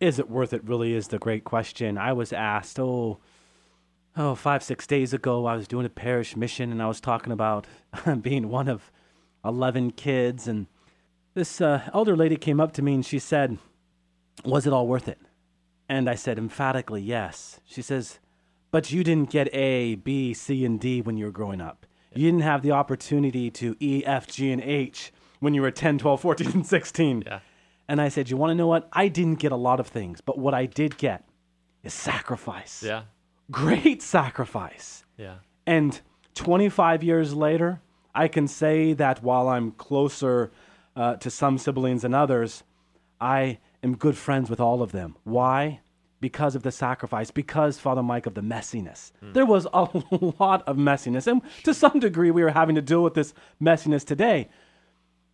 Is 0.00 0.18
it 0.18 0.28
worth 0.28 0.52
it? 0.52 0.64
Really, 0.64 0.92
is 0.92 1.06
the 1.06 1.18
great 1.18 1.44
question. 1.44 1.96
I 1.96 2.12
was 2.12 2.32
asked, 2.32 2.80
oh, 2.80 3.18
oh, 4.16 4.34
five 4.34 4.62
six 4.62 4.86
days 4.86 5.12
ago. 5.12 5.46
I 5.46 5.56
was 5.56 5.68
doing 5.68 5.86
a 5.86 5.90
parish 5.90 6.36
mission, 6.36 6.70
and 6.72 6.82
I 6.82 6.88
was 6.88 7.00
talking 7.00 7.32
about 7.32 7.66
being 8.20 8.48
one 8.48 8.68
of 8.68 8.90
eleven 9.44 9.90
kids, 9.90 10.46
and 10.48 10.66
this 11.34 11.60
uh, 11.60 11.88
elder 11.92 12.16
lady 12.16 12.36
came 12.36 12.60
up 12.60 12.72
to 12.72 12.82
me 12.82 12.94
and 12.94 13.04
she 13.04 13.18
said, 13.18 13.58
"Was 14.44 14.66
it 14.66 14.72
all 14.72 14.86
worth 14.86 15.08
it?" 15.08 15.20
And 15.88 16.08
I 16.08 16.14
said 16.14 16.38
emphatically, 16.38 17.02
"Yes." 17.02 17.60
She 17.64 17.82
says, 17.82 18.18
"But 18.70 18.92
you 18.92 19.04
didn't 19.04 19.30
get 19.30 19.52
A, 19.54 19.96
B, 19.96 20.34
C, 20.34 20.64
and 20.64 20.80
D 20.80 21.00
when 21.00 21.16
you 21.16 21.26
were 21.26 21.32
growing 21.32 21.60
up. 21.60 21.86
You 22.14 22.30
didn't 22.30 22.42
have 22.42 22.62
the 22.62 22.72
opportunity 22.72 23.50
to 23.52 23.76
E, 23.80 24.02
F, 24.04 24.26
G, 24.26 24.52
and 24.52 24.60
H 24.60 25.12
when 25.40 25.54
you 25.54 25.62
were 25.62 25.70
10, 25.70 25.98
12, 25.98 26.20
14, 26.20 26.50
and 26.52 26.66
16." 26.66 27.24
Yeah. 27.26 27.40
And 27.88 28.00
I 28.00 28.08
said, 28.08 28.30
You 28.30 28.36
want 28.36 28.50
to 28.52 28.54
know 28.54 28.66
what? 28.66 28.88
I 28.92 29.08
didn't 29.08 29.38
get 29.38 29.52
a 29.52 29.56
lot 29.56 29.80
of 29.80 29.86
things, 29.86 30.20
but 30.20 30.38
what 30.38 30.54
I 30.54 30.66
did 30.66 30.96
get 30.96 31.28
is 31.82 31.92
sacrifice. 31.92 32.82
Yeah. 32.82 33.02
Great 33.52 34.02
sacrifice. 34.16 35.04
Yeah. 35.16 35.36
And 35.66 36.00
25 36.34 37.02
years 37.04 37.34
later, 37.34 37.80
I 38.14 38.28
can 38.28 38.48
say 38.48 38.92
that 38.94 39.22
while 39.22 39.48
I'm 39.48 39.72
closer 39.72 40.50
uh, 40.96 41.16
to 41.16 41.30
some 41.30 41.58
siblings 41.58 42.02
than 42.02 42.14
others, 42.14 42.64
I 43.20 43.58
am 43.82 43.96
good 43.96 44.16
friends 44.16 44.50
with 44.50 44.60
all 44.60 44.82
of 44.82 44.92
them. 44.92 45.16
Why? 45.24 45.80
Because 46.20 46.54
of 46.54 46.62
the 46.62 46.72
sacrifice, 46.72 47.30
because, 47.30 47.78
Father 47.78 48.02
Mike, 48.02 48.26
of 48.26 48.34
the 48.34 48.42
messiness. 48.42 49.12
There 49.20 49.46
was 49.46 49.66
a 49.72 49.88
lot 50.38 50.62
of 50.68 50.76
messiness. 50.76 51.26
And 51.26 51.42
to 51.64 51.74
some 51.74 51.98
degree, 52.00 52.30
we 52.30 52.42
are 52.42 52.50
having 52.50 52.74
to 52.76 52.82
deal 52.82 53.02
with 53.02 53.14
this 53.14 53.34
messiness 53.60 54.04
today. 54.04 54.48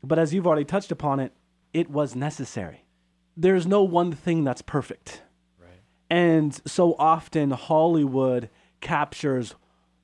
But 0.02 0.18
as 0.18 0.32
you've 0.32 0.46
already 0.46 0.64
touched 0.64 0.92
upon 0.92 1.20
it, 1.20 1.32
it 1.74 1.90
was 1.90 2.14
necessary. 2.14 2.84
There's 3.36 3.66
no 3.66 3.82
one 3.82 4.12
thing 4.12 4.44
that's 4.44 4.62
perfect. 4.62 5.22
And 6.10 6.58
so 6.66 6.94
often 6.98 7.50
Hollywood 7.50 8.48
captures 8.80 9.54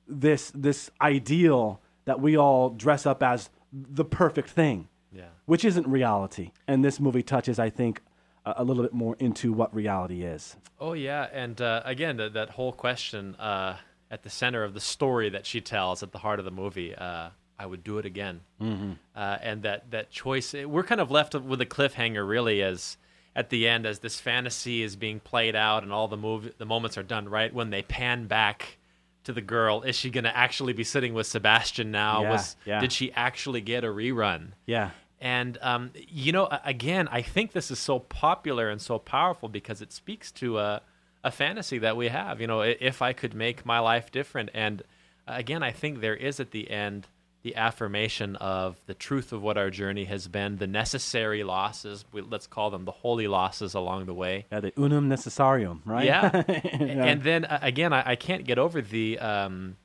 this 0.07 0.51
this 0.53 0.91
ideal 1.01 1.81
that 2.05 2.19
we 2.19 2.37
all 2.37 2.69
dress 2.69 3.05
up 3.05 3.23
as 3.23 3.49
the 3.73 4.05
perfect 4.05 4.49
thing, 4.49 4.87
Yeah. 5.11 5.29
which 5.45 5.65
isn't 5.65 5.87
reality. 5.87 6.51
And 6.67 6.85
this 6.85 6.99
movie 6.99 7.23
touches, 7.23 7.57
I 7.57 7.69
think, 7.71 8.01
a, 8.45 8.55
a 8.57 8.63
little 8.63 8.83
bit 8.83 8.93
more 8.93 9.15
into 9.19 9.51
what 9.51 9.73
reality 9.73 10.21
is. 10.23 10.55
Oh 10.79 10.93
yeah, 10.93 11.27
and 11.33 11.59
uh, 11.59 11.81
again, 11.85 12.17
that 12.17 12.33
that 12.33 12.51
whole 12.51 12.71
question 12.71 13.35
uh, 13.35 13.77
at 14.11 14.23
the 14.23 14.29
center 14.29 14.63
of 14.63 14.73
the 14.73 14.79
story 14.79 15.29
that 15.29 15.45
she 15.45 15.61
tells 15.61 16.03
at 16.03 16.11
the 16.11 16.19
heart 16.19 16.39
of 16.39 16.45
the 16.45 16.51
movie. 16.51 16.93
Uh, 16.93 17.29
I 17.57 17.65
would 17.65 17.85
do 17.85 17.97
it 17.99 18.05
again, 18.05 18.41
mm-hmm. 18.61 18.91
uh, 19.15 19.37
and 19.41 19.63
that 19.63 19.89
that 19.91 20.11
choice. 20.11 20.53
We're 20.53 20.83
kind 20.83 20.99
of 20.99 21.09
left 21.09 21.33
with 21.33 21.61
a 21.61 21.65
cliffhanger, 21.65 22.27
really, 22.27 22.61
as 22.61 22.97
at 23.35 23.49
the 23.49 23.67
end, 23.67 23.85
as 23.85 23.99
this 23.99 24.19
fantasy 24.19 24.81
is 24.81 24.95
being 24.95 25.19
played 25.19 25.55
out, 25.55 25.83
and 25.83 25.91
all 25.91 26.07
the 26.07 26.17
movie 26.17 26.53
the 26.57 26.65
moments 26.65 26.97
are 26.97 27.03
done. 27.03 27.27
Right 27.27 27.53
when 27.53 27.69
they 27.69 27.81
pan 27.81 28.27
back 28.27 28.77
to 29.25 29.33
the 29.33 29.41
girl, 29.41 29.81
is 29.81 29.95
she 29.95 30.09
going 30.09 30.23
to 30.23 30.35
actually 30.35 30.73
be 30.73 30.83
sitting 30.83 31.13
with 31.13 31.27
Sebastian 31.27 31.91
now? 31.91 32.21
Yeah, 32.21 32.29
Was 32.31 32.55
yeah. 32.65 32.79
did 32.79 32.93
she 32.93 33.11
actually 33.13 33.61
get 33.61 33.83
a 33.83 33.87
rerun? 33.87 34.49
Yeah. 34.65 34.91
And 35.19 35.57
um, 35.61 35.91
you 35.95 36.31
know, 36.31 36.47
again, 36.63 37.07
I 37.11 37.21
think 37.21 37.51
this 37.51 37.71
is 37.71 37.79
so 37.79 37.99
popular 37.99 38.69
and 38.69 38.81
so 38.81 38.99
powerful 38.99 39.49
because 39.49 39.81
it 39.81 39.91
speaks 39.91 40.31
to 40.33 40.59
a, 40.59 40.81
a 41.23 41.31
fantasy 41.31 41.77
that 41.79 41.97
we 41.97 42.09
have. 42.09 42.39
You 42.39 42.47
know, 42.47 42.61
if 42.61 43.01
I 43.01 43.13
could 43.13 43.33
make 43.33 43.65
my 43.65 43.79
life 43.79 44.11
different, 44.11 44.49
and 44.53 44.83
again, 45.27 45.63
I 45.63 45.71
think 45.71 45.99
there 45.99 46.15
is 46.15 46.39
at 46.39 46.51
the 46.51 46.69
end 46.69 47.07
the 47.45 47.55
affirmation 47.57 48.35
of 48.37 48.75
the 48.87 48.95
truth 48.95 49.31
of 49.31 49.39
what 49.39 49.55
our 49.55 49.69
journey 49.69 50.05
has 50.05 50.27
been, 50.27 50.57
the 50.57 50.65
necessary 50.65 51.43
losses. 51.43 52.03
We, 52.11 52.21
let's 52.21 52.47
call 52.47 52.71
them 52.71 52.85
the 52.85 52.91
holy 52.91 53.27
losses 53.27 53.75
along 53.75 54.07
the 54.07 54.15
way. 54.15 54.47
Yeah, 54.51 54.61
the 54.61 54.73
unum 54.75 55.07
necessarium, 55.09 55.81
right? 55.85 56.05
Yeah. 56.05 56.41
Yeah. 56.85 57.05
And 57.05 57.21
then 57.21 57.45
uh, 57.45 57.59
again, 57.61 57.93
I, 57.93 58.13
I 58.13 58.15
can't 58.15 58.45
get 58.45 58.57
over 58.57 58.81
the, 58.81 59.19
um, 59.19 59.77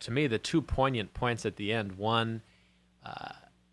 to 0.00 0.10
me, 0.10 0.26
the 0.26 0.38
two 0.38 0.62
poignant 0.62 1.12
points 1.12 1.44
at 1.44 1.56
the 1.56 1.70
end. 1.70 1.92
One, 1.98 2.40
uh, 3.04 3.32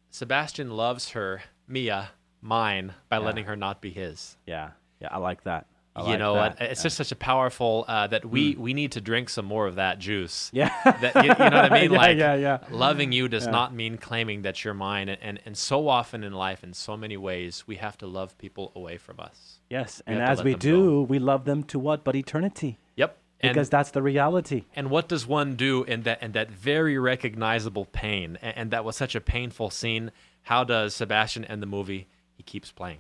Sebastian 0.10 0.72
loves 0.72 1.12
her, 1.12 1.42
Mia, 1.66 2.10
mine, 2.42 2.94
by 3.08 3.20
letting 3.20 3.46
her 3.46 3.56
not 3.56 3.80
be 3.82 3.90
his. 3.90 4.36
yeah. 4.46 4.72
Yeah, 5.02 5.08
I 5.12 5.18
like 5.20 5.44
that. 5.46 5.66
I 5.96 6.02
you 6.04 6.08
like 6.10 6.20
know, 6.20 6.34
that. 6.36 6.62
it's 6.62 6.84
just 6.84 6.96
such 6.98 7.12
a 7.12 7.16
powerful 7.16 7.84
uh, 7.88 8.08
that 8.08 8.24
we 8.26 8.56
we 8.56 8.74
need 8.74 8.92
to 8.94 9.02
drink 9.02 9.28
some 9.30 9.46
more 9.46 9.68
of 9.68 9.76
that 9.76 10.00
juice. 10.00 10.50
Yeah. 10.54 10.70
That, 10.86 11.16
you, 11.16 11.22
you 11.24 11.28
know 11.30 11.62
what 11.62 11.72
I 11.72 11.82
mean? 11.82 11.92
Yeah, 11.92 11.98
like, 11.98 12.18
yeah, 12.18 12.36
yeah. 12.36 12.60
loving 12.72 13.12
you 13.12 13.28
does 13.28 13.48
not 13.48 13.74
mean 13.74 13.98
claiming 13.98 14.44
that 14.44 14.64
you're 14.64 14.74
mine. 14.76 15.10
And, 15.10 15.20
and 15.22 15.40
and 15.46 15.58
so 15.58 15.88
often 15.88 16.24
in 16.24 16.34
life, 16.34 16.64
in 16.64 16.74
so 16.74 16.96
many 16.96 17.18
ways, 17.18 17.64
we 17.68 17.78
have 17.78 17.98
to 17.98 18.08
love 18.08 18.38
people 18.38 18.72
away 18.76 18.98
from 18.98 19.20
us. 19.20 19.60
Yes, 19.70 20.02
We 20.08 20.14
and 20.14 20.24
as 20.24 20.44
we 20.44 20.56
do, 20.56 21.04
we 21.04 21.20
love 21.20 21.46
them 21.46 21.64
to 21.64 21.80
what? 21.80 22.04
But 22.04 22.16
eternity. 22.16 22.78
Yep. 22.96 23.18
And, 23.42 23.54
Because 23.54 23.70
that's 23.70 23.92
the 23.92 24.02
reality. 24.02 24.66
and 24.76 24.90
what 24.90 25.08
does 25.08 25.26
one 25.26 25.56
do 25.56 25.84
in 25.86 26.04
that 26.04 26.22
in 26.22 26.34
that 26.34 26.52
very 26.52 26.98
recognizable 26.98 27.86
pain? 27.86 28.38
And, 28.42 28.58
and 28.58 28.72
that 28.72 28.84
was 28.86 28.96
such 28.96 29.16
a 29.16 29.22
painful 29.22 29.70
scene. 29.70 30.12
How 30.44 30.64
does 30.64 30.96
Sebastian 30.96 31.46
end 31.46 31.62
the 31.62 31.68
movie? 31.68 32.08
He 32.36 32.44
keeps 32.44 32.72
playing. 32.72 33.00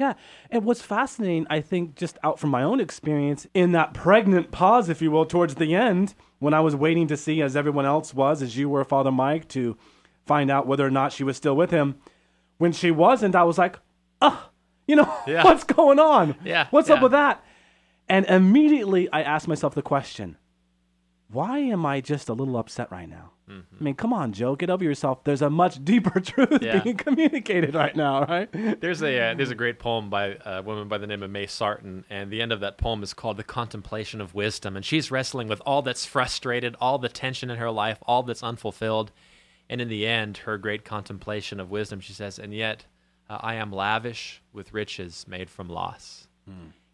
Yeah. 0.00 0.14
And 0.50 0.64
what's 0.64 0.80
fascinating, 0.80 1.46
I 1.50 1.60
think, 1.60 1.94
just 1.94 2.18
out 2.24 2.38
from 2.40 2.48
my 2.50 2.62
own 2.62 2.80
experience, 2.80 3.46
in 3.52 3.72
that 3.72 3.92
pregnant 3.94 4.50
pause, 4.50 4.88
if 4.88 5.02
you 5.02 5.10
will, 5.10 5.26
towards 5.26 5.56
the 5.56 5.74
end, 5.74 6.14
when 6.38 6.54
I 6.54 6.60
was 6.60 6.74
waiting 6.74 7.06
to 7.08 7.18
see, 7.18 7.42
as 7.42 7.54
everyone 7.54 7.84
else 7.84 8.14
was, 8.14 8.40
as 8.40 8.56
you 8.56 8.70
were, 8.70 8.82
Father 8.82 9.12
Mike, 9.12 9.46
to 9.48 9.76
find 10.24 10.50
out 10.50 10.66
whether 10.66 10.86
or 10.86 10.90
not 10.90 11.12
she 11.12 11.22
was 11.22 11.36
still 11.36 11.54
with 11.54 11.70
him. 11.70 11.96
When 12.56 12.72
she 12.72 12.90
wasn't, 12.90 13.34
I 13.36 13.42
was 13.44 13.58
like, 13.58 13.78
oh, 14.22 14.50
you 14.86 14.96
know, 14.96 15.14
Yeah. 15.26 15.44
what's 15.44 15.64
going 15.64 15.98
on? 15.98 16.34
Yeah, 16.44 16.66
What's 16.70 16.88
up 16.88 17.02
with 17.02 17.12
that? 17.12 17.44
And 18.08 18.24
immediately 18.26 19.06
I 19.12 19.22
asked 19.22 19.48
myself 19.48 19.74
the 19.74 19.82
question, 19.82 20.36
why 21.32 21.58
am 21.58 21.84
I 21.86 22.00
just 22.00 22.28
a 22.28 22.32
little 22.32 22.56
upset 22.56 22.90
right 22.90 23.08
now? 23.08 23.32
I 23.48 23.82
mean, 23.82 23.94
come 23.96 24.12
on, 24.12 24.32
Joe, 24.32 24.54
get 24.54 24.70
over 24.70 24.84
yourself. 24.84 25.24
There's 25.24 25.42
a 25.42 25.50
much 25.50 25.84
deeper 25.84 26.20
truth 26.20 26.62
Yeah. 26.62 26.82
being 26.84 26.96
communicated 26.96 27.74
right 27.74 27.96
now, 27.96 28.24
right? 28.24 28.48
There's 28.80 29.02
a 29.02 29.18
uh, 29.30 29.34
there's 29.34 29.50
a 29.50 29.56
great 29.56 29.80
poem 29.80 30.08
by 30.08 30.36
a 30.44 30.62
woman 30.62 30.86
by 30.86 30.98
the 30.98 31.08
name 31.08 31.24
of 31.24 31.32
May 31.32 31.46
Sarton, 31.46 32.04
and 32.08 32.30
the 32.30 32.42
end 32.42 32.52
of 32.52 32.60
that 32.60 32.78
poem 32.78 33.02
is 33.02 33.12
called 33.12 33.38
"The 33.38 33.42
Contemplation 33.42 34.20
of 34.20 34.34
Wisdom." 34.34 34.76
And 34.76 34.84
she's 34.84 35.10
wrestling 35.10 35.48
with 35.48 35.60
all 35.66 35.82
that's 35.82 36.06
frustrated, 36.06 36.76
all 36.80 36.98
the 36.98 37.08
tension 37.08 37.50
in 37.50 37.56
her 37.58 37.72
life, 37.72 37.98
all 38.06 38.22
that's 38.22 38.44
unfulfilled, 38.44 39.10
and 39.68 39.80
in 39.80 39.88
the 39.88 40.06
end, 40.06 40.36
her 40.38 40.56
great 40.56 40.84
contemplation 40.84 41.58
of 41.58 41.70
wisdom. 41.72 41.98
She 41.98 42.12
says, 42.12 42.38
"And 42.38 42.54
yet, 42.54 42.86
uh, 43.28 43.38
I 43.40 43.54
am 43.54 43.72
lavish 43.72 44.42
with 44.52 44.72
riches 44.72 45.26
made 45.26 45.50
from 45.50 45.68
loss." 45.68 46.28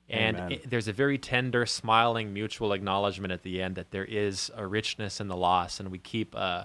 And 0.08 0.52
it, 0.52 0.70
there's 0.70 0.86
a 0.86 0.92
very 0.92 1.18
tender, 1.18 1.66
smiling, 1.66 2.32
mutual 2.32 2.72
acknowledgement 2.72 3.32
at 3.32 3.42
the 3.42 3.60
end 3.60 3.74
that 3.74 3.90
there 3.90 4.04
is 4.04 4.50
a 4.54 4.66
richness 4.66 5.20
in 5.20 5.28
the 5.28 5.36
loss, 5.36 5.80
and 5.80 5.90
we 5.90 5.98
keep 5.98 6.34
uh, 6.36 6.64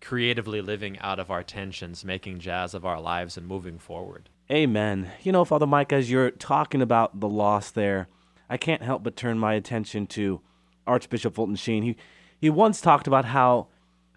creatively 0.00 0.62
living 0.62 0.98
out 1.00 1.18
of 1.18 1.30
our 1.30 1.42
tensions, 1.42 2.04
making 2.04 2.38
jazz 2.38 2.72
of 2.72 2.86
our 2.86 3.00
lives, 3.00 3.36
and 3.36 3.46
moving 3.46 3.78
forward. 3.78 4.30
Amen. 4.50 5.10
You 5.22 5.32
know, 5.32 5.44
Father 5.44 5.66
Mike, 5.66 5.92
as 5.92 6.10
you're 6.10 6.30
talking 6.30 6.80
about 6.80 7.20
the 7.20 7.28
loss 7.28 7.70
there, 7.70 8.08
I 8.48 8.56
can't 8.56 8.82
help 8.82 9.02
but 9.02 9.14
turn 9.14 9.38
my 9.38 9.54
attention 9.54 10.06
to 10.08 10.40
Archbishop 10.86 11.34
Fulton 11.34 11.56
Sheen. 11.56 11.82
He, 11.82 11.96
he 12.40 12.50
once 12.50 12.80
talked 12.80 13.06
about 13.06 13.26
how 13.26 13.68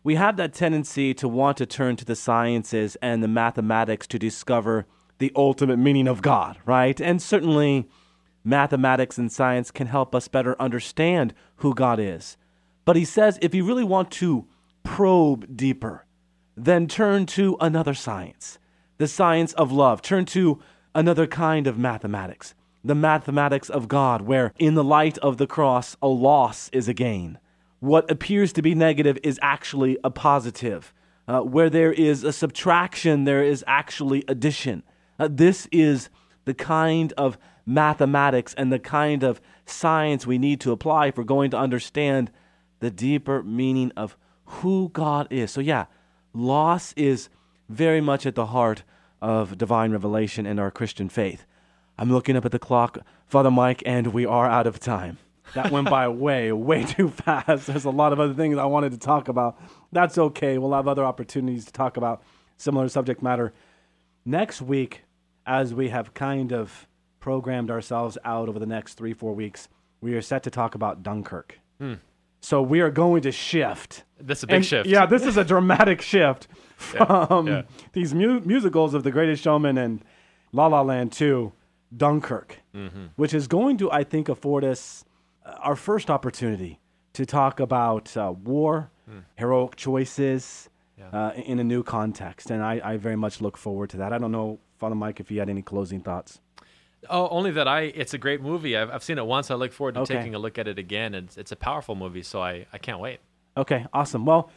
we 0.03 0.15
have 0.15 0.37
that 0.37 0.53
tendency 0.53 1.13
to 1.15 1.27
want 1.27 1.57
to 1.57 1.65
turn 1.65 1.97
to 1.97 2.05
the 2.05 2.15
sciences 2.15 2.97
and 3.01 3.21
the 3.21 3.27
mathematics 3.27 4.07
to 4.07 4.17
discover 4.17 4.85
the 5.19 5.31
ultimate 5.35 5.77
meaning 5.77 6.07
of 6.07 6.21
God, 6.21 6.57
right? 6.65 6.99
And 6.99 7.21
certainly 7.21 7.87
mathematics 8.43 9.17
and 9.17 9.31
science 9.31 9.71
can 9.71 9.87
help 9.87 10.13
us 10.13 10.27
better 10.27 10.59
understand 10.61 11.33
who 11.57 11.73
God 11.73 11.99
is. 11.99 12.37
But 12.85 12.95
he 12.95 13.05
says 13.05 13.39
if 13.41 13.55
you 13.55 13.65
really 13.65 13.83
want 13.83 14.11
to 14.11 14.47
probe 14.83 15.55
deeper, 15.55 16.05
then 16.55 16.87
turn 16.87 17.25
to 17.25 17.57
another 17.59 17.93
science, 17.93 18.59
the 18.97 19.07
science 19.07 19.53
of 19.53 19.71
love. 19.71 20.01
Turn 20.01 20.25
to 20.25 20.61
another 20.93 21.25
kind 21.25 21.65
of 21.65 21.77
mathematics, 21.77 22.53
the 22.83 22.95
mathematics 22.95 23.69
of 23.69 23.87
God, 23.87 24.21
where 24.21 24.53
in 24.59 24.75
the 24.75 24.83
light 24.83 25.17
of 25.19 25.37
the 25.37 25.47
cross, 25.47 25.95
a 26.01 26.07
loss 26.07 26.69
is 26.69 26.87
a 26.87 26.93
gain. 26.93 27.39
What 27.79 28.09
appears 28.11 28.53
to 28.53 28.61
be 28.61 28.75
negative 28.75 29.17
is 29.23 29.39
actually 29.41 29.97
a 30.03 30.09
positive. 30.09 30.93
Uh, 31.25 31.39
where 31.39 31.69
there 31.69 31.93
is 31.93 32.23
a 32.23 32.33
subtraction, 32.33 33.23
there 33.23 33.43
is 33.43 33.63
actually 33.65 34.25
addition. 34.27 34.83
Uh, 35.17 35.29
this 35.31 35.67
is 35.71 36.09
the 36.45 36.53
kind 36.53 37.13
of 37.13 37.37
mathematics 37.65 38.53
and 38.55 38.71
the 38.71 38.79
kind 38.79 39.23
of 39.23 39.41
science 39.65 40.27
we 40.27 40.37
need 40.37 40.59
to 40.61 40.71
apply 40.71 41.07
if 41.07 41.17
we're 41.17 41.23
going 41.23 41.51
to 41.51 41.57
understand 41.57 42.31
the 42.79 42.91
deeper 42.91 43.41
meaning 43.43 43.91
of 43.95 44.17
who 44.45 44.89
God 44.89 45.27
is. 45.29 45.51
So, 45.51 45.61
yeah, 45.61 45.85
loss 46.33 46.93
is 46.93 47.29
very 47.69 48.01
much 48.01 48.25
at 48.25 48.35
the 48.35 48.47
heart 48.47 48.83
of 49.21 49.57
divine 49.57 49.91
revelation 49.91 50.45
and 50.45 50.59
our 50.59 50.69
Christian 50.69 51.07
faith. 51.07 51.45
I'm 51.97 52.11
looking 52.11 52.35
up 52.35 52.45
at 52.45 52.51
the 52.51 52.59
clock, 52.59 52.97
Father 53.25 53.51
Mike, 53.51 53.81
and 53.85 54.07
we 54.07 54.25
are 54.25 54.47
out 54.49 54.67
of 54.67 54.79
time. 54.79 55.17
That 55.53 55.71
went 55.71 55.89
by 55.89 56.07
way, 56.09 56.51
way 56.51 56.83
too 56.83 57.09
fast. 57.09 57.67
There's 57.67 57.85
a 57.85 57.89
lot 57.89 58.11
of 58.11 58.19
other 58.19 58.33
things 58.33 58.57
I 58.57 58.65
wanted 58.65 58.91
to 58.91 58.97
talk 58.97 59.27
about. 59.27 59.59
That's 59.91 60.17
okay. 60.17 60.57
We'll 60.57 60.73
have 60.73 60.87
other 60.87 61.05
opportunities 61.05 61.65
to 61.65 61.71
talk 61.71 61.95
about 61.95 62.23
similar 62.57 62.89
subject 62.89 63.21
matter 63.21 63.53
next 64.25 64.61
week, 64.61 65.03
as 65.45 65.73
we 65.73 65.89
have 65.89 66.13
kind 66.13 66.51
of 66.51 66.87
programmed 67.27 67.71
ourselves 67.71 68.17
out 68.25 68.49
over 68.49 68.59
the 68.59 68.65
next 68.65 68.95
three, 68.95 69.13
four 69.13 69.33
weeks. 69.33 69.69
We 70.01 70.13
are 70.15 70.21
set 70.21 70.43
to 70.43 70.49
talk 70.51 70.75
about 70.75 71.03
Dunkirk. 71.03 71.57
So 72.41 72.61
we 72.61 72.81
are 72.81 72.91
going 72.91 73.21
to 73.21 73.31
shift. 73.31 74.03
This 74.19 74.39
is 74.39 74.43
a 74.43 74.47
big 74.47 74.55
And, 74.57 74.65
shift. 74.65 74.87
Yeah, 74.89 75.05
this 75.05 75.25
is 75.25 75.37
a 75.37 75.45
dramatic 75.45 76.01
shift 76.01 76.49
from 76.75 77.47
yeah. 77.47 77.61
these 77.93 78.13
mu- 78.13 78.41
musicals 78.41 78.93
of 78.93 79.03
The 79.03 79.11
Greatest 79.11 79.41
Showman 79.41 79.77
and 79.77 80.03
La 80.51 80.67
La 80.67 80.81
Land 80.81 81.13
to 81.13 81.53
Dunkirk, 81.95 82.57
Mm-hmm. 82.75 83.05
which 83.15 83.33
is 83.33 83.47
going 83.47 83.77
to, 83.77 83.89
I 83.89 84.03
think, 84.03 84.27
afford 84.27 84.65
us 84.65 85.05
uh, 85.45 85.51
our 85.59 85.77
first 85.77 86.09
opportunity 86.09 86.79
to 87.13 87.25
talk 87.25 87.61
about 87.61 88.17
uh, 88.17 88.33
war, 88.43 88.91
heroic 89.35 89.75
choices 89.77 90.69
Hmm. 90.97 91.01
Yeah. 91.15 91.19
uh, 91.27 91.31
in 91.51 91.57
a 91.59 91.63
new 91.63 91.81
context. 91.83 92.51
And 92.51 92.61
I, 92.61 92.79
I 92.83 92.97
very 92.97 93.15
much 93.15 93.39
look 93.41 93.57
forward 93.57 93.89
to 93.91 93.97
that. 93.97 94.11
I 94.13 94.17
don't 94.19 94.31
know, 94.31 94.59
Father 94.77 94.93
Mike, 94.95 95.19
if 95.21 95.31
you 95.31 95.39
had 95.39 95.49
any 95.49 95.61
closing 95.63 96.01
thoughts. 96.01 96.39
Oh, 97.09 97.27
only 97.29 97.51
that 97.51 97.67
I. 97.67 97.81
It's 97.81 98.13
a 98.13 98.17
great 98.17 98.41
movie. 98.41 98.77
I've, 98.77 98.89
I've 98.89 99.03
seen 99.03 99.17
it 99.17 99.25
once. 99.25 99.51
I 99.51 99.55
look 99.55 99.73
forward 99.73 99.95
to 99.95 100.01
Okay. 100.01 100.15
taking 100.15 100.35
a 100.35 100.39
look 100.39 100.57
at 100.57 100.67
it 100.67 100.79
again. 100.79 101.13
It's 101.13 101.37
it's 101.37 101.51
a 101.51 101.55
powerful 101.55 101.95
movie, 101.95 102.23
so 102.23 102.41
I, 102.41 102.65
I 102.71 102.77
can't 102.77 102.99
wait. 102.99 103.19
Okay, 103.57 103.85
awesome. 103.93 104.25
Well, 104.25 104.49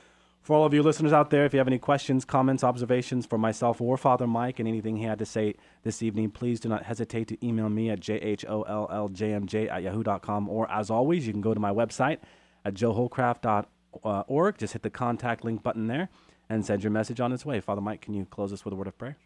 for 0.43 0.55
all 0.57 0.65
of 0.65 0.73
you 0.73 0.83
listeners 0.83 1.13
out 1.13 1.31
there, 1.31 1.45
if 1.45 1.53
you 1.53 1.59
have 1.59 1.67
any 1.67 1.79
questions, 1.79 2.25
comments, 2.25 2.63
observations 2.63 3.27
for 3.27 3.37
myself 3.37 3.81
or 3.81 3.97
Father 3.97 4.27
Mike 4.29 4.59
and 4.61 4.69
anything 4.69 4.97
he 4.97 5.03
had 5.05 5.19
to 5.19 5.27
say 5.27 5.55
this 5.83 6.03
evening, 6.03 6.31
please 6.31 6.61
do 6.61 6.69
not 6.69 6.85
hesitate 6.85 7.27
to 7.29 7.47
email 7.47 7.69
me 7.69 7.91
at 7.91 7.99
jholljmj 8.01 9.71
at 9.71 9.83
yahoo.com. 9.83 10.49
Or 10.49 10.71
as 10.71 10.89
always, 10.89 11.27
you 11.27 11.33
can 11.33 11.43
go 11.43 11.53
to 11.53 11.59
my 11.61 11.71
website 11.73 12.19
at 12.65 12.75
joeholcraft.org. 12.75 14.59
Just 14.59 14.73
hit 14.73 14.83
the 14.83 14.91
contact 14.91 15.45
link 15.45 15.63
button 15.63 15.87
there 15.89 16.09
and 16.49 16.65
send 16.65 16.85
your 16.85 16.93
message 16.93 17.21
on 17.21 17.33
its 17.33 17.45
way. 17.45 17.61
Father 17.61 17.81
Mike, 17.81 18.01
can 18.03 18.15
you 18.15 18.25
close 18.25 18.53
us 18.53 18.65
with 18.65 18.73
a 18.73 18.77
word 18.77 18.87
of 18.87 18.97
prayer? 18.97 19.17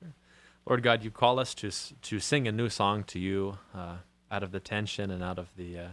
Lord 0.66 0.83
God, 0.83 1.03
you 1.05 1.11
call 1.11 1.38
us 1.38 1.55
to 1.57 1.70
to 1.70 2.20
sing 2.20 2.46
a 2.46 2.53
new 2.53 2.68
song 2.68 3.05
to 3.05 3.18
you 3.18 3.59
uh, 3.75 3.96
out 4.31 4.42
of 4.42 4.53
the 4.53 4.61
tension 4.61 5.11
and 5.11 5.23
out 5.23 5.38
of 5.38 5.55
the 5.57 5.79
uh, 5.79 5.88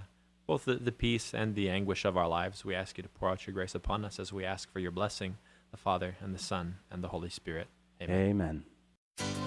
both 0.46 0.66
the, 0.66 0.76
the 0.76 0.92
peace 0.92 1.34
and 1.34 1.56
the 1.56 1.70
anguish 1.70 2.06
of 2.06 2.16
our 2.16 2.28
lives. 2.28 2.64
We 2.64 2.76
ask 2.76 2.98
you 2.98 3.04
to 3.04 3.10
pour 3.10 3.30
out 3.30 3.46
your 3.46 3.54
grace 3.54 3.76
upon 3.76 4.06
us 4.06 4.20
as 4.20 4.32
we 4.32 4.46
ask 4.46 4.72
for 4.72 4.80
your 4.80 4.92
blessing, 4.92 5.38
the 5.72 5.78
Father 5.78 6.16
and 6.22 6.34
the 6.34 6.40
Son 6.40 6.78
and 6.90 7.04
the 7.04 7.10
Holy 7.10 7.30
Spirit. 7.30 7.68
Amen. 8.02 8.64
Amen. 9.20 9.47